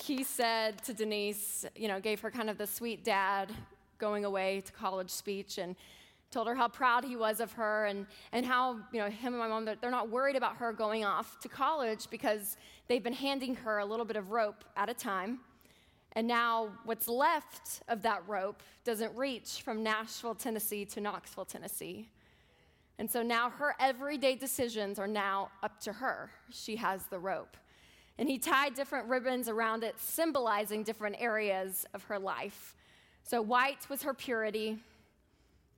he 0.02 0.24
said 0.24 0.84
to 0.86 0.94
Denise, 0.94 1.66
you 1.76 1.88
know, 1.88 2.00
gave 2.00 2.22
her 2.22 2.32
kind 2.32 2.50
of 2.50 2.58
the 2.58 2.68
sweet 2.68 3.04
dad 3.04 3.54
going 3.98 4.26
away 4.26 4.62
to 4.66 4.72
college 4.72 5.10
speech 5.10 5.58
and 5.58 5.76
told 6.36 6.48
her 6.50 6.56
how 6.56 6.68
proud 6.68 7.06
he 7.06 7.16
was 7.16 7.40
of 7.40 7.54
her 7.54 7.86
and, 7.86 8.06
and 8.34 8.46
how, 8.46 8.78
you 8.92 9.00
know, 9.00 9.10
him 9.10 9.34
and 9.34 9.38
my 9.38 9.48
mom, 9.48 9.64
they're 9.64 9.90
not 9.90 10.10
worried 10.10 10.36
about 10.36 10.58
her 10.58 10.74
going 10.74 11.06
off 11.06 11.40
to 11.40 11.48
college 11.48 12.10
because 12.10 12.58
they've 12.90 13.02
been 13.04 13.14
handing 13.14 13.56
her 13.56 13.78
a 13.78 13.86
little 13.86 14.04
bit 14.04 14.18
of 14.18 14.32
rope 14.32 14.66
at 14.76 14.90
a 14.90 14.94
time. 14.94 15.40
And 16.12 16.28
now 16.28 16.74
what's 16.84 17.08
left 17.08 17.84
of 17.88 18.02
that 18.02 18.22
rope 18.28 18.62
doesn't 18.84 19.16
reach 19.16 19.62
from 19.64 19.82
Nashville, 19.82 20.36
Tennessee 20.36 20.84
to 20.84 21.00
Knoxville, 21.00 21.46
Tennessee. 21.46 22.10
And 23.00 23.10
so 23.10 23.24
now 23.24 23.50
her 23.50 23.74
everyday 23.80 24.36
decisions 24.36 25.00
are 25.00 25.08
now 25.08 25.52
up 25.64 25.80
to 25.82 25.94
her. 25.94 26.32
She 26.52 26.76
has 26.76 27.06
the 27.06 27.18
rope. 27.18 27.56
And 28.18 28.28
he 28.28 28.40
tied 28.40 28.74
different 28.74 29.08
ribbons 29.08 29.48
around 29.48 29.86
it, 29.86 29.98
symbolizing 30.02 30.84
different 30.84 31.16
areas 31.18 31.86
of 31.94 32.04
her 32.04 32.20
life. 32.20 32.76
So 33.24 33.42
white 33.42 33.90
was 33.90 34.04
her 34.04 34.14
purity, 34.14 34.80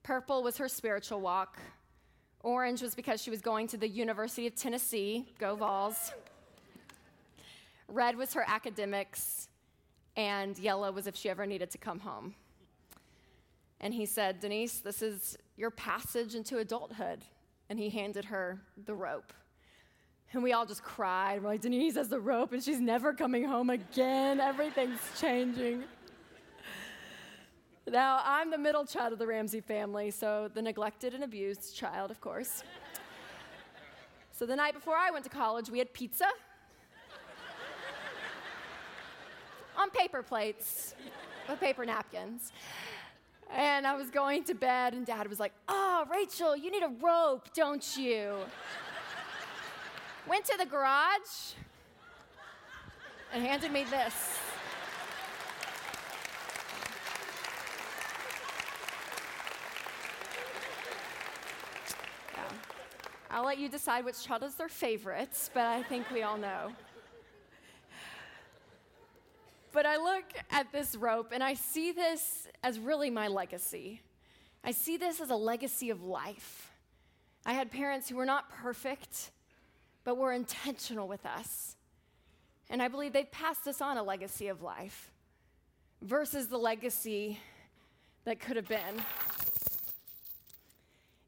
purple 0.08 0.42
was 0.42 0.56
her 0.56 0.70
spiritual 0.70 1.20
walk, 1.20 1.60
orange 2.40 2.82
was 2.82 2.96
because 2.96 3.22
she 3.22 3.30
was 3.30 3.42
going 3.42 3.68
to 3.68 3.76
the 3.76 3.90
University 3.90 4.48
of 4.48 4.56
Tennessee, 4.56 5.26
go 5.38 5.54
Vols. 5.54 6.14
Red 7.90 8.16
was 8.16 8.34
her 8.34 8.46
academics, 8.48 9.50
and 10.16 10.58
yellow 10.58 10.94
was 10.94 11.08
if 11.08 11.16
she 11.18 11.30
ever 11.30 11.46
needed 11.46 11.70
to 11.72 11.78
come 11.78 12.00
home. 12.00 12.36
And 13.82 13.94
he 13.94 14.06
said, 14.06 14.40
Denise, 14.40 14.80
this 14.80 15.02
is 15.02 15.38
your 15.58 15.72
passage 15.72 16.36
into 16.36 16.60
adulthood. 16.60 17.20
And 17.70 17.78
he 17.78 17.90
handed 17.90 18.24
her 18.26 18.62
the 18.86 18.96
rope. 18.96 19.34
And 20.32 20.42
we 20.42 20.54
all 20.54 20.66
just 20.66 20.84
cried. 20.84 21.44
We're 21.44 21.50
like, 21.50 21.62
Denise 21.62 21.96
has 21.96 22.08
the 22.08 22.22
rope 22.22 22.54
and 22.54 22.64
she's 22.64 22.80
never 22.80 23.12
coming 23.12 23.44
home 23.44 23.70
again. 23.70 24.40
Everything's 24.40 25.02
changing. 25.20 25.84
Now, 27.90 28.22
I'm 28.26 28.52
the 28.52 28.58
middle 28.58 28.86
child 28.86 29.14
of 29.14 29.20
the 29.20 29.26
Ramsey 29.26 29.62
family, 29.62 30.12
so 30.12 30.52
the 30.54 30.62
neglected 30.62 31.14
and 31.14 31.24
abused 31.24 31.74
child, 31.74 32.12
of 32.12 32.20
course. 32.20 32.64
So 34.34 34.46
the 34.46 34.58
night 34.58 34.74
before 34.74 34.98
I 34.98 35.10
went 35.10 35.24
to 35.24 35.30
college, 35.30 35.70
we 35.70 35.80
had 35.80 35.94
pizza 35.94 36.28
on 39.78 39.90
paper 39.92 40.22
plates 40.22 40.96
with 41.48 41.62
paper 41.62 41.86
napkins. 41.86 42.52
And 43.56 43.88
I 43.88 43.96
was 43.96 44.10
going 44.10 44.44
to 44.46 44.54
bed, 44.54 44.94
and 44.94 45.06
dad 45.06 45.30
was 45.30 45.40
like, 45.40 45.54
Oh, 45.70 46.06
Rachel, 46.12 46.58
you 46.58 46.70
need 46.70 46.84
a 46.84 46.92
rope, 47.02 47.54
don't 47.54 47.98
you? 47.98 48.36
Went 50.28 50.44
to 50.44 50.58
the 50.58 50.66
garage 50.66 51.54
and 53.34 53.42
handed 53.46 53.72
me 53.72 53.86
this. 53.86 54.14
I'll 63.30 63.46
let 63.46 63.58
you 63.58 63.68
decide 63.68 64.06
which 64.06 64.24
child 64.24 64.44
is 64.44 64.56
their 64.56 64.70
favorites, 64.70 65.50
but 65.54 65.64
I 65.64 65.84
think 65.84 66.10
we 66.12 66.24
all 66.24 66.38
know. 66.38 66.72
But 69.74 69.86
I 69.86 69.98
look 69.98 70.24
at 70.50 70.72
this 70.72 70.96
rope 70.96 71.32
and 71.34 71.44
I 71.44 71.54
see 71.54 71.92
this 71.92 72.48
as 72.64 72.80
really 72.80 73.10
my 73.10 73.28
legacy. 73.28 74.02
I 74.64 74.72
see 74.72 74.98
this 74.98 75.20
as 75.20 75.30
a 75.30 75.36
legacy 75.36 75.90
of 75.90 76.04
life. 76.04 76.72
I 77.46 77.54
had 77.54 77.70
parents 77.70 78.10
who 78.10 78.16
were 78.16 78.26
not 78.26 78.50
perfect, 78.50 79.32
but 80.04 80.18
were 80.18 80.32
intentional 80.32 81.08
with 81.08 81.26
us. 81.26 81.76
And 82.70 82.82
I 82.82 82.88
believe 82.88 83.14
they've 83.14 83.32
passed 83.32 83.68
us 83.68 83.82
on 83.82 83.98
a 83.98 84.04
legacy 84.04 84.48
of 84.48 84.62
life 84.62 85.12
versus 86.02 86.48
the 86.48 86.58
legacy 86.58 87.40
that 88.24 88.40
could 88.40 88.56
have 88.56 88.68
been. 88.68 89.04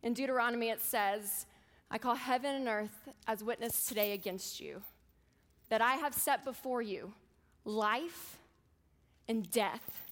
In 0.02 0.14
Deuteronomy, 0.14 0.70
it 0.70 0.82
says, 0.82 1.46
I 1.92 1.98
call 1.98 2.16
heaven 2.16 2.56
and 2.56 2.68
earth 2.68 3.10
as 3.28 3.44
witness 3.44 3.86
today 3.86 4.14
against 4.14 4.60
you, 4.60 4.82
that 5.70 5.82
I 5.82 5.96
have 5.96 6.14
set 6.14 6.46
before 6.46 6.82
you 6.82 7.14
life 7.66 8.38
and 9.28 9.50
death, 9.50 10.06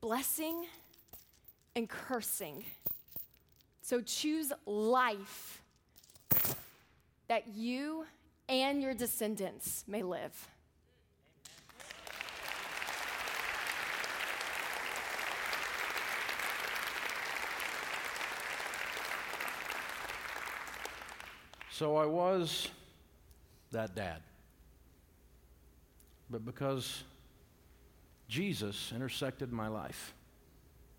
blessing 0.00 0.66
and 1.74 1.88
cursing. 1.88 2.64
So 3.82 4.00
choose 4.00 4.52
life 4.66 5.62
that 7.28 7.48
you 7.54 8.06
and 8.48 8.80
your 8.80 8.94
descendants 8.94 9.84
may 9.86 10.02
live. 10.02 10.48
So 21.78 21.96
I 21.96 22.06
was 22.06 22.70
that 23.70 23.94
dad. 23.94 24.22
But 26.30 26.42
because 26.42 27.04
Jesus 28.30 28.94
intersected 28.96 29.52
my 29.52 29.68
life 29.68 30.14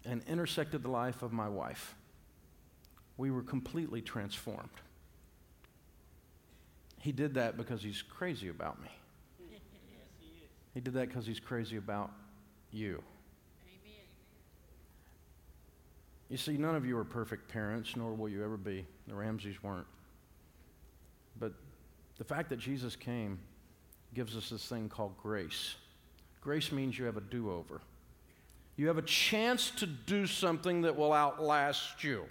and 0.06 0.22
intersected 0.28 0.84
the 0.84 0.92
life 0.92 1.24
of 1.24 1.34
my 1.34 1.50
wife, 1.50 1.96
we 3.18 3.32
were 3.32 3.42
completely 3.42 4.04
transformed. 4.04 4.70
He 7.00 7.12
did 7.12 7.34
that 7.34 7.58
because 7.58 7.82
he's 7.82 8.04
crazy 8.04 8.50
about 8.50 8.80
me. 8.80 8.92
Yes, 9.50 9.62
He 10.20 10.28
he 10.76 10.80
did 10.80 10.94
that 10.94 11.08
because 11.08 11.26
he's 11.26 11.40
crazy 11.40 11.78
about 11.78 12.12
you. 12.72 13.02
You 16.30 16.38
see, 16.38 16.56
none 16.56 16.76
of 16.76 16.86
you 16.86 16.96
are 17.00 17.04
perfect 17.04 17.48
parents, 17.48 17.96
nor 17.96 18.14
will 18.14 18.30
you 18.30 18.44
ever 18.44 18.58
be. 18.58 18.86
The 19.08 19.16
Ramseys 19.16 19.64
weren't. 19.64 19.88
The 22.18 22.24
fact 22.24 22.50
that 22.50 22.60
Jesus 22.60 22.96
came 22.96 23.40
gives 24.14 24.36
us 24.36 24.50
this 24.50 24.66
thing 24.66 24.90
called 24.90 25.18
grace. 25.18 25.76
Grace 26.42 26.72
means 26.72 26.98
you 26.98 27.06
have 27.06 27.18
a 27.18 27.22
do 27.22 27.52
over. 27.52 27.82
You 28.76 28.88
have 28.88 28.98
a 28.98 29.04
chance 29.04 29.72
to 29.72 29.86
do 29.86 30.28
something 30.28 30.82
that 30.82 30.96
will 30.96 31.14
outlast 31.14 32.04
you 32.04 32.26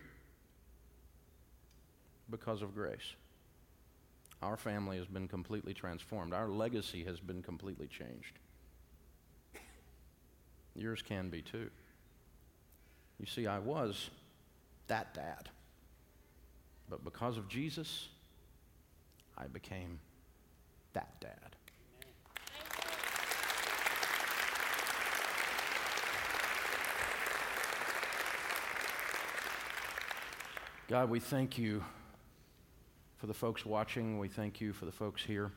because 2.31 2.63
of 2.63 2.75
grace. 2.75 3.15
Our 4.43 4.57
family 4.57 4.97
has 4.99 5.07
been 5.07 5.29
completely 5.29 5.75
transformed. 5.75 6.33
Our 6.33 6.49
legacy 6.49 7.05
has 7.05 7.21
been 7.21 7.43
completely 7.43 7.87
changed. 7.87 8.39
Yours 10.75 11.03
can 11.03 11.31
be 11.31 11.43
too. 11.43 11.71
You 13.19 13.27
see, 13.27 13.47
I 13.47 13.59
was 13.59 14.11
that 14.89 15.15
dad. 15.15 15.49
But 16.89 17.03
because 17.03 17.39
of 17.39 17.49
Jesus, 17.49 18.09
I 19.39 19.47
became 19.47 20.01
that 20.93 21.21
dad. 21.21 21.57
God, 30.89 31.11
we 31.11 31.19
thank 31.19 31.59
you 31.59 31.85
for 33.17 33.27
the 33.27 33.35
folks 33.35 33.67
watching. 33.67 34.19
We 34.19 34.29
thank 34.29 34.61
you 34.61 34.73
for 34.73 34.85
the 34.85 34.93
folks 34.93 35.23
here. 35.23 35.51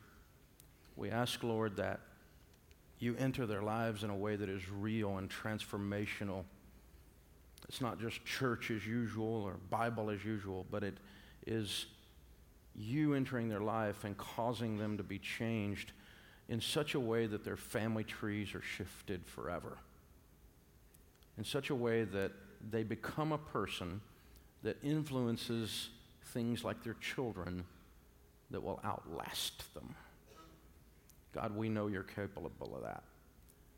We 0.96 1.08
ask, 1.08 1.42
Lord, 1.44 1.76
that 1.76 2.00
you 2.98 3.14
enter 3.16 3.46
their 3.46 3.62
lives 3.62 4.02
in 4.02 4.10
a 4.10 4.16
way 4.16 4.36
that 4.36 4.48
is 4.48 4.68
real 4.68 5.18
and 5.18 5.30
transformational. 5.30 6.44
It's 7.68 7.80
not 7.80 8.00
just 8.00 8.24
church 8.24 8.70
as 8.70 8.86
usual 8.86 9.44
or 9.44 9.54
Bible 9.70 10.10
as 10.10 10.24
usual, 10.24 10.66
but 10.70 10.82
it 10.82 10.98
is 11.46 11.86
you 12.76 13.14
entering 13.14 13.48
their 13.48 13.60
life 13.60 14.04
and 14.04 14.16
causing 14.16 14.78
them 14.78 14.96
to 14.96 15.02
be 15.02 15.18
changed 15.18 15.92
in 16.48 16.60
such 16.60 16.94
a 16.94 17.00
way 17.00 17.26
that 17.26 17.44
their 17.44 17.56
family 17.56 18.04
trees 18.04 18.54
are 18.54 18.62
shifted 18.62 19.26
forever. 19.26 19.78
In 21.38 21.44
such 21.44 21.70
a 21.70 21.74
way 21.74 22.04
that 22.04 22.32
they 22.70 22.82
become 22.82 23.32
a 23.32 23.38
person 23.38 24.00
that 24.62 24.76
influences 24.82 25.88
things 26.26 26.64
like 26.64 26.82
their 26.82 26.96
children 27.00 27.64
that 28.50 28.62
will 28.62 28.80
outlast 28.84 29.72
them. 29.74 29.94
God, 31.32 31.56
we 31.56 31.68
know 31.68 31.86
you're 31.86 32.02
capable 32.02 32.74
of 32.74 32.82
that. 32.82 33.04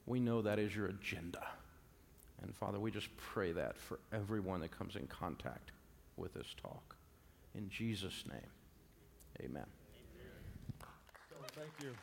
We 0.06 0.18
know 0.18 0.42
that 0.42 0.58
is 0.58 0.74
your 0.74 0.86
agenda. 0.86 1.46
And 2.42 2.54
Father, 2.54 2.80
we 2.80 2.90
just 2.90 3.14
pray 3.16 3.52
that 3.52 3.78
for 3.78 4.00
everyone 4.12 4.60
that 4.60 4.76
comes 4.76 4.96
in 4.96 5.06
contact 5.06 5.70
with 6.16 6.34
this 6.34 6.54
talk. 6.60 6.96
In 7.54 7.68
Jesus' 7.68 8.24
name. 8.28 8.40
Amen. 9.40 9.64
thank 11.54 11.70
you. 11.82 11.94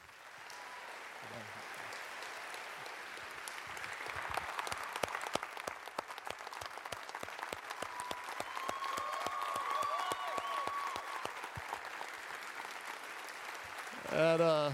At, 14.11 14.41
uh, 14.41 14.71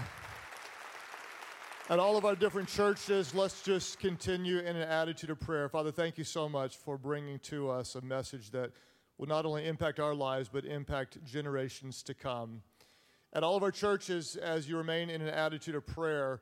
at 1.90 1.98
all 1.98 2.16
of 2.16 2.24
our 2.24 2.34
different 2.34 2.68
churches, 2.68 3.34
let's 3.34 3.62
just 3.62 3.98
continue 3.98 4.58
in 4.58 4.76
an 4.76 4.88
attitude 4.88 5.30
of 5.30 5.38
prayer. 5.38 5.68
Father, 5.68 5.92
thank 5.92 6.18
you 6.18 6.24
so 6.24 6.48
much 6.48 6.76
for 6.76 6.96
bringing 6.96 7.38
to 7.40 7.70
us 7.70 7.94
a 7.94 8.00
message 8.00 8.50
that 8.50 8.72
will 9.18 9.26
not 9.26 9.46
only 9.46 9.66
impact 9.66 10.00
our 10.00 10.14
lives, 10.14 10.48
but 10.52 10.64
impact 10.64 11.22
generations 11.24 12.02
to 12.02 12.14
come. 12.14 12.62
At 13.32 13.42
all 13.42 13.56
of 13.56 13.62
our 13.62 13.70
churches, 13.70 14.36
as 14.36 14.68
you 14.68 14.76
remain 14.76 15.10
in 15.10 15.20
an 15.20 15.28
attitude 15.28 15.74
of 15.74 15.86
prayer, 15.86 16.40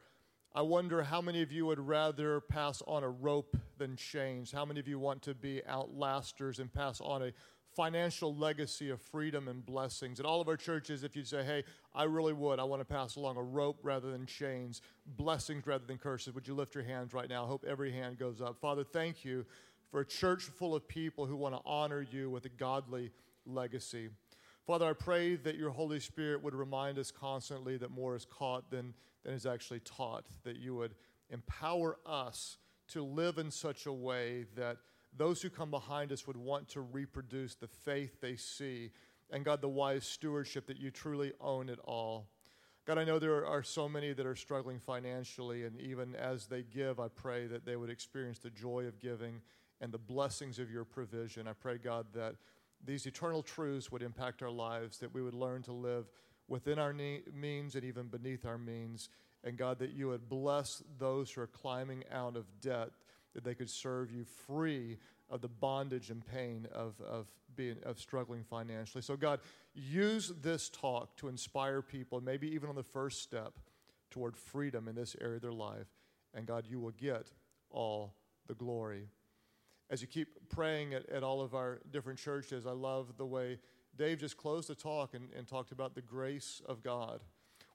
I 0.55 0.63
wonder 0.63 1.03
how 1.03 1.21
many 1.21 1.43
of 1.43 1.51
you 1.51 1.67
would 1.67 1.81
rather 1.81 2.41
pass 2.41 2.83
on 2.87 3.03
a 3.03 3.09
rope 3.09 3.57
than 3.77 3.97
chains? 3.97 4.53
How 4.53 4.65
many 4.65 4.79
of 4.79 4.87
you 4.87 5.01
want 5.01 5.23
to 5.23 5.35
be 5.35 5.61
outlasters 5.69 6.61
and 6.61 6.73
pass 6.73 7.01
on 7.01 7.23
a 7.23 7.33
financial 7.75 8.33
legacy 8.33 8.91
of 8.91 9.03
freedom 9.03 9.49
and 9.49 9.67
blessings? 9.67 10.21
At 10.21 10.27
all 10.27 10.41
of 10.41 10.47
our 10.47 10.57
churches, 10.57 11.03
if 11.03 11.17
you'd 11.17 11.27
say, 11.27 11.43
hey, 11.43 11.65
I 11.93 12.05
really 12.05 12.33
would, 12.33 12.61
I 12.61 12.65
want 12.65 12.81
to 12.81 12.85
pass 12.85 13.17
along 13.17 13.37
a 13.37 13.43
rope 13.43 13.81
rather 13.83 14.13
than 14.13 14.27
chains, 14.27 14.81
blessings 15.05 15.67
rather 15.67 15.85
than 15.85 15.99
curses, 15.99 16.33
would 16.35 16.47
you 16.47 16.55
lift 16.55 16.77
your 16.77 16.85
hands 16.85 17.13
right 17.13 17.29
now? 17.29 17.45
I 17.45 17.49
hope 17.49 17.65
every 17.67 17.91
hand 17.91 18.19
goes 18.19 18.41
up. 18.41 18.61
Father, 18.61 18.85
thank 18.85 19.25
you 19.25 19.45
for 19.95 20.01
a 20.01 20.05
church 20.05 20.43
full 20.43 20.75
of 20.75 20.89
people 20.89 21.25
who 21.25 21.37
want 21.37 21.55
to 21.55 21.61
honor 21.65 22.05
you 22.11 22.29
with 22.29 22.45
a 22.47 22.49
godly 22.49 23.13
legacy. 23.47 24.09
Father, 24.67 24.87
I 24.87 24.93
pray 24.93 25.37
that 25.37 25.55
your 25.55 25.71
Holy 25.71 26.01
Spirit 26.01 26.43
would 26.43 26.53
remind 26.53 26.99
us 26.99 27.13
constantly 27.13 27.77
that 27.77 27.93
more 27.93 28.17
is 28.17 28.25
caught 28.25 28.73
than, 28.73 28.93
than 29.23 29.35
is 29.35 29.47
actually 29.47 29.79
taught, 29.79 30.25
that 30.43 30.57
you 30.57 30.75
would 30.75 30.97
empower 31.31 31.97
us 32.05 32.57
to 32.89 33.05
live 33.05 33.39
in 33.39 33.53
such 33.53 33.87
a 33.87 33.93
way 33.93 34.47
that 34.57 34.79
those 35.17 35.41
who 35.41 35.49
come 35.49 35.71
behind 35.71 36.11
us 36.11 36.27
would 36.27 36.37
want 36.37 36.67
to 36.71 36.81
reproduce 36.81 37.55
the 37.55 37.69
faith 37.69 38.21
they 38.21 38.35
see, 38.35 38.91
and 39.31 39.45
God, 39.45 39.61
the 39.61 39.69
wise 39.69 40.05
stewardship 40.05 40.67
that 40.67 40.77
you 40.77 40.91
truly 40.91 41.33
own 41.41 41.69
it 41.69 41.79
all. 41.85 42.27
God, 42.85 42.99
I 42.99 43.05
know 43.05 43.21
there 43.21 43.47
are 43.47 43.63
so 43.63 43.89
many 43.89 44.13
that 44.13 44.27
are 44.27 44.35
struggling 44.35 44.81
financially, 44.81 45.63
and 45.63 45.81
even 45.81 46.17
as 46.17 46.47
they 46.47 46.65
give, 46.65 46.99
I 46.99 47.07
pray 47.07 47.47
that 47.47 47.65
they 47.65 47.77
would 47.77 47.91
experience 47.91 48.41
the 48.41 48.51
joy 48.51 48.87
of 48.89 48.99
giving 48.99 49.41
and 49.85 49.93
the 49.93 49.99
blessings 49.99 50.59
of 50.59 50.71
your 50.71 50.85
provision. 50.85 51.47
I 51.47 51.53
pray, 51.53 51.77
God, 51.77 52.07
that 52.15 52.37
these 52.83 53.05
eternal 53.05 53.43
truths 53.43 53.93
would 53.93 54.03
impact 54.03 54.43
our 54.43 54.51
lives, 54.51 54.99
that 54.99 55.13
we 55.13 55.21
would 55.21 55.35
learn 55.35 55.63
to 55.65 55.73
live 55.73 56.07
within 56.49 56.79
our 56.79 56.95
means 56.95 57.75
and 57.75 57.85
even 57.85 58.07
beneath 58.07 58.47
our 58.47 58.57
means. 58.57 59.11
And 59.45 59.59
God, 59.59 59.79
that 59.81 59.93
you 59.93 60.09
would 60.09 60.27
bless 60.27 60.83
those 60.99 61.31
who 61.31 61.43
are 61.43 61.47
climbing 61.47 62.03
out 62.11 62.35
of 62.35 62.47
debt, 62.63 62.93
that 63.35 63.45
they 63.45 63.55
could 63.55 63.69
serve 63.69 64.11
you 64.11 64.25
free 64.25 64.97
of 65.29 65.43
the 65.43 65.49
bondage 65.49 66.09
and 66.09 66.25
pain 66.27 66.67
of, 66.73 66.99
of, 67.03 67.27
being, 67.55 67.77
of 67.85 67.99
struggling 67.99 68.43
financially. 68.43 69.03
So, 69.03 69.17
God, 69.17 69.41
use 69.75 70.33
this 70.41 70.71
talk 70.71 71.15
to 71.19 71.29
inspire 71.29 71.83
people, 71.83 72.23
maybe 72.23 72.49
even 72.55 72.71
on 72.71 72.75
the 72.75 72.83
first 72.83 73.23
step 73.23 73.53
toward 74.11 74.35
freedom 74.35 74.89
in 74.89 74.95
this 74.95 75.15
area 75.21 75.37
of 75.37 75.43
their 75.43 75.53
life. 75.53 75.89
And 76.33 76.47
God, 76.47 76.65
you 76.67 76.81
will 76.81 76.93
get 76.93 77.33
all 77.71 78.15
the 78.47 78.55
glory 78.55 79.09
as 79.91 80.01
you 80.01 80.09
keep 80.09 80.29
praying 80.49 80.95
at, 80.95 81.09
at 81.11 81.23
all 81.23 81.41
of 81.41 81.55
our 81.55 81.81
different 81.91 82.19
churches, 82.19 82.67
I 82.67 82.73
love 82.73 83.17
the 83.17 83.27
way 83.27 83.59
Dave 83.97 84.19
just 84.19 84.37
closed 84.37 84.69
the 84.69 84.75
talk 84.75 85.15
and, 85.15 85.29
and 85.37 85.47
talked 85.47 85.73
about 85.73 85.95
the 85.95 86.03
grace 86.03 86.61
of 86.67 86.83
God. 86.83 87.21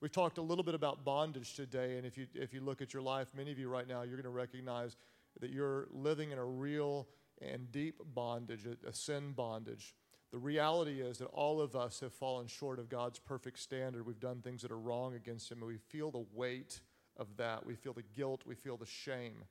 We've 0.01 0.11
talked 0.11 0.37
a 0.37 0.41
little 0.41 0.63
bit 0.63 0.75
about 0.75 1.03
bondage 1.03 1.55
today, 1.55 1.97
and 1.97 2.05
if 2.05 2.17
you, 2.17 2.27
if 2.33 2.53
you 2.53 2.61
look 2.61 2.81
at 2.81 2.93
your 2.93 3.01
life, 3.01 3.27
many 3.35 3.51
of 3.51 3.59
you 3.59 3.67
right 3.69 3.87
now, 3.87 4.03
you're 4.03 4.15
going 4.15 4.23
to 4.23 4.29
recognize 4.29 4.95
that 5.39 5.49
you're 5.49 5.87
living 5.91 6.31
in 6.31 6.37
a 6.37 6.45
real 6.45 7.07
and 7.41 7.71
deep 7.71 8.01
bondage, 8.13 8.65
a, 8.65 8.87
a 8.87 8.93
sin 8.93 9.33
bondage. 9.33 9.93
The 10.31 10.37
reality 10.37 11.01
is 11.01 11.17
that 11.17 11.27
all 11.27 11.59
of 11.59 11.75
us 11.75 11.99
have 12.01 12.13
fallen 12.13 12.47
short 12.47 12.79
of 12.79 12.87
God's 12.87 13.19
perfect 13.19 13.59
standard. 13.59 14.05
We've 14.05 14.19
done 14.19 14.41
things 14.41 14.61
that 14.61 14.71
are 14.71 14.79
wrong 14.79 15.15
against 15.15 15.51
Him, 15.51 15.59
and 15.59 15.67
we 15.67 15.77
feel 15.77 16.11
the 16.11 16.25
weight 16.33 16.81
of 17.17 17.27
that. 17.37 17.65
We 17.65 17.75
feel 17.75 17.93
the 17.93 18.03
guilt, 18.03 18.43
we 18.45 18.55
feel 18.55 18.77
the 18.77 18.85
shame. 18.85 19.43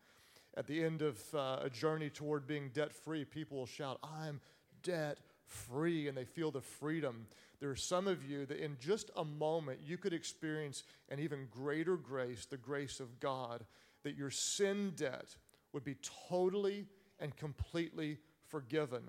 At 0.56 0.66
the 0.66 0.82
end 0.82 1.02
of 1.02 1.18
uh, 1.34 1.58
a 1.62 1.70
journey 1.70 2.10
toward 2.10 2.46
being 2.46 2.70
debt 2.70 2.92
free, 2.92 3.24
people 3.24 3.58
will 3.58 3.66
shout, 3.66 3.98
I'm 4.02 4.40
debt 4.82 5.18
free, 5.44 6.08
and 6.08 6.16
they 6.16 6.24
feel 6.24 6.50
the 6.50 6.60
freedom. 6.60 7.26
There 7.60 7.70
are 7.70 7.76
some 7.76 8.06
of 8.06 8.28
you 8.28 8.46
that 8.46 8.58
in 8.58 8.76
just 8.80 9.10
a 9.16 9.24
moment 9.24 9.80
you 9.84 9.98
could 9.98 10.12
experience 10.12 10.84
an 11.08 11.18
even 11.18 11.48
greater 11.50 11.96
grace, 11.96 12.44
the 12.44 12.56
grace 12.56 13.00
of 13.00 13.20
God, 13.20 13.64
that 14.04 14.16
your 14.16 14.30
sin 14.30 14.92
debt 14.96 15.36
would 15.72 15.84
be 15.84 15.96
totally 16.28 16.86
and 17.20 17.36
completely 17.36 18.18
forgiven 18.46 19.02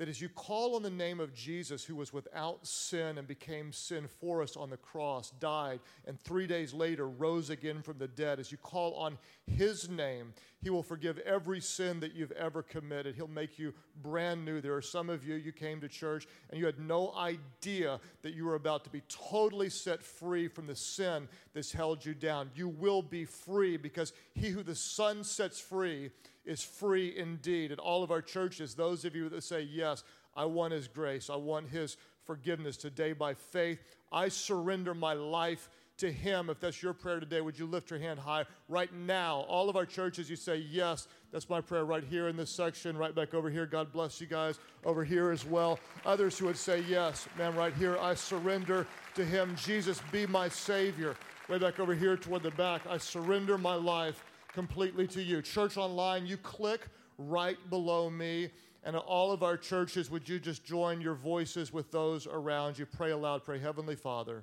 that 0.00 0.08
as 0.08 0.18
you 0.18 0.30
call 0.30 0.76
on 0.76 0.82
the 0.82 0.88
name 0.88 1.20
of 1.20 1.34
Jesus, 1.34 1.84
who 1.84 1.94
was 1.94 2.10
without 2.10 2.66
sin 2.66 3.18
and 3.18 3.28
became 3.28 3.70
sin 3.70 4.08
for 4.18 4.40
us 4.40 4.56
on 4.56 4.70
the 4.70 4.78
cross, 4.78 5.30
died, 5.40 5.78
and 6.06 6.18
three 6.18 6.46
days 6.46 6.72
later 6.72 7.06
rose 7.06 7.50
again 7.50 7.82
from 7.82 7.98
the 7.98 8.08
dead, 8.08 8.40
as 8.40 8.50
you 8.50 8.56
call 8.56 8.94
on 8.94 9.18
his 9.46 9.90
name, 9.90 10.32
he 10.62 10.70
will 10.70 10.82
forgive 10.82 11.18
every 11.18 11.60
sin 11.60 12.00
that 12.00 12.14
you've 12.14 12.32
ever 12.32 12.62
committed. 12.62 13.14
He'll 13.14 13.28
make 13.28 13.58
you 13.58 13.74
brand 14.02 14.42
new. 14.42 14.62
There 14.62 14.74
are 14.74 14.80
some 14.80 15.10
of 15.10 15.22
you, 15.22 15.34
you 15.34 15.52
came 15.52 15.82
to 15.82 15.88
church 15.88 16.26
and 16.48 16.58
you 16.58 16.64
had 16.64 16.78
no 16.78 17.12
idea 17.14 18.00
that 18.22 18.32
you 18.32 18.46
were 18.46 18.54
about 18.54 18.84
to 18.84 18.90
be 18.90 19.02
totally 19.08 19.68
set 19.68 20.02
free 20.02 20.48
from 20.48 20.66
the 20.66 20.76
sin 20.76 21.28
that's 21.52 21.72
held 21.72 22.06
you 22.06 22.14
down. 22.14 22.50
You 22.54 22.68
will 22.68 23.02
be 23.02 23.26
free 23.26 23.76
because 23.76 24.14
he 24.34 24.48
who 24.48 24.62
the 24.62 24.74
Son 24.74 25.24
sets 25.24 25.60
free 25.60 26.10
is 26.44 26.62
free 26.62 27.16
indeed. 27.16 27.72
At 27.72 27.78
all 27.78 28.02
of 28.02 28.10
our 28.10 28.22
churches, 28.22 28.74
those 28.74 29.04
of 29.04 29.14
you 29.14 29.28
that 29.28 29.44
say, 29.44 29.62
Yes, 29.62 30.04
I 30.34 30.44
want 30.44 30.72
His 30.72 30.88
grace, 30.88 31.30
I 31.30 31.36
want 31.36 31.68
His 31.68 31.96
forgiveness 32.24 32.76
today 32.76 33.12
by 33.12 33.34
faith, 33.34 33.80
I 34.12 34.28
surrender 34.28 34.94
my 34.94 35.14
life 35.14 35.68
to 35.98 36.10
Him. 36.10 36.48
If 36.48 36.60
that's 36.60 36.82
your 36.82 36.92
prayer 36.92 37.20
today, 37.20 37.40
would 37.40 37.58
you 37.58 37.66
lift 37.66 37.90
your 37.90 37.98
hand 37.98 38.18
high 38.18 38.44
right 38.68 38.92
now? 38.92 39.40
All 39.48 39.68
of 39.68 39.76
our 39.76 39.86
churches, 39.86 40.28
you 40.30 40.36
say, 40.36 40.56
Yes, 40.56 41.08
that's 41.32 41.48
my 41.48 41.60
prayer 41.60 41.84
right 41.84 42.04
here 42.04 42.28
in 42.28 42.36
this 42.36 42.50
section, 42.50 42.96
right 42.96 43.14
back 43.14 43.34
over 43.34 43.50
here. 43.50 43.66
God 43.66 43.92
bless 43.92 44.20
you 44.20 44.26
guys 44.26 44.58
over 44.84 45.04
here 45.04 45.30
as 45.30 45.44
well. 45.44 45.78
Others 46.06 46.38
who 46.38 46.46
would 46.46 46.56
say, 46.56 46.80
Yes, 46.88 47.28
man, 47.36 47.54
right 47.54 47.74
here, 47.74 47.98
I 47.98 48.14
surrender 48.14 48.86
to 49.14 49.24
Him. 49.24 49.54
Jesus, 49.56 50.00
be 50.10 50.26
my 50.26 50.48
Savior. 50.48 51.16
Way 51.48 51.58
back 51.58 51.80
over 51.80 51.94
here 51.94 52.16
toward 52.16 52.42
the 52.44 52.52
back, 52.52 52.82
I 52.88 52.96
surrender 52.96 53.58
my 53.58 53.74
life 53.74 54.24
completely 54.52 55.06
to 55.08 55.22
you. 55.22 55.42
Church 55.42 55.76
Online, 55.76 56.26
you 56.26 56.36
click 56.36 56.86
right 57.18 57.58
below 57.70 58.10
me. 58.10 58.50
And 58.82 58.96
all 58.96 59.30
of 59.30 59.42
our 59.42 59.58
churches, 59.58 60.10
would 60.10 60.28
you 60.28 60.38
just 60.38 60.64
join 60.64 61.02
your 61.02 61.14
voices 61.14 61.72
with 61.72 61.90
those 61.90 62.26
around 62.26 62.78
you? 62.78 62.86
Pray 62.86 63.10
aloud. 63.10 63.44
Pray, 63.44 63.58
Heavenly 63.58 63.94
Father, 63.94 64.42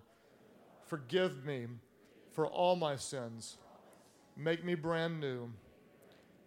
forgive 0.86 1.44
me 1.44 1.66
for 2.34 2.46
all 2.46 2.76
my 2.76 2.96
sins. 2.96 3.58
Make 4.36 4.64
me 4.64 4.76
brand 4.76 5.20
new. 5.20 5.52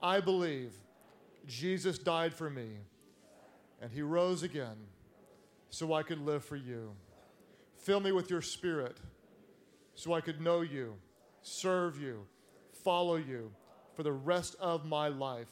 I 0.00 0.20
believe 0.20 0.72
Jesus 1.46 1.98
died 1.98 2.32
for 2.32 2.48
me 2.48 2.68
and 3.82 3.90
he 3.90 4.02
rose 4.02 4.44
again 4.44 4.76
so 5.70 5.92
I 5.92 6.04
could 6.04 6.24
live 6.24 6.44
for 6.44 6.56
you. 6.56 6.92
Fill 7.74 7.98
me 7.98 8.12
with 8.12 8.30
your 8.30 8.42
spirit 8.42 8.98
so 9.96 10.12
I 10.12 10.20
could 10.20 10.40
know 10.40 10.60
you, 10.60 10.94
serve 11.42 12.00
you 12.00 12.26
follow 12.84 13.16
you 13.16 13.50
for 13.94 14.02
the 14.02 14.12
rest 14.12 14.56
of 14.60 14.84
my 14.84 15.08
life. 15.08 15.48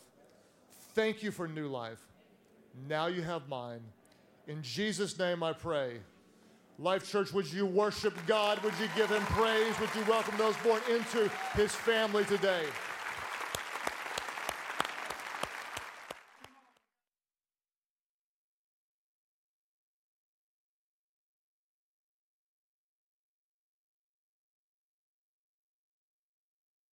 Thank 0.94 1.22
you 1.22 1.30
for 1.30 1.46
new 1.46 1.68
life. 1.68 2.00
Now 2.88 3.06
you 3.06 3.22
have 3.22 3.48
mine. 3.48 3.80
In 4.46 4.62
Jesus' 4.62 5.18
name 5.18 5.42
I 5.42 5.52
pray. 5.52 5.98
Life 6.78 7.10
Church, 7.10 7.32
would 7.32 7.52
you 7.52 7.66
worship 7.66 8.14
God? 8.26 8.62
Would 8.62 8.74
you 8.80 8.88
give 8.96 9.10
him 9.10 9.22
praise? 9.22 9.78
Would 9.80 9.90
you 9.94 10.04
welcome 10.08 10.38
those 10.38 10.56
born 10.58 10.80
into 10.88 11.28
his 11.54 11.74
family 11.74 12.24
today? 12.24 12.64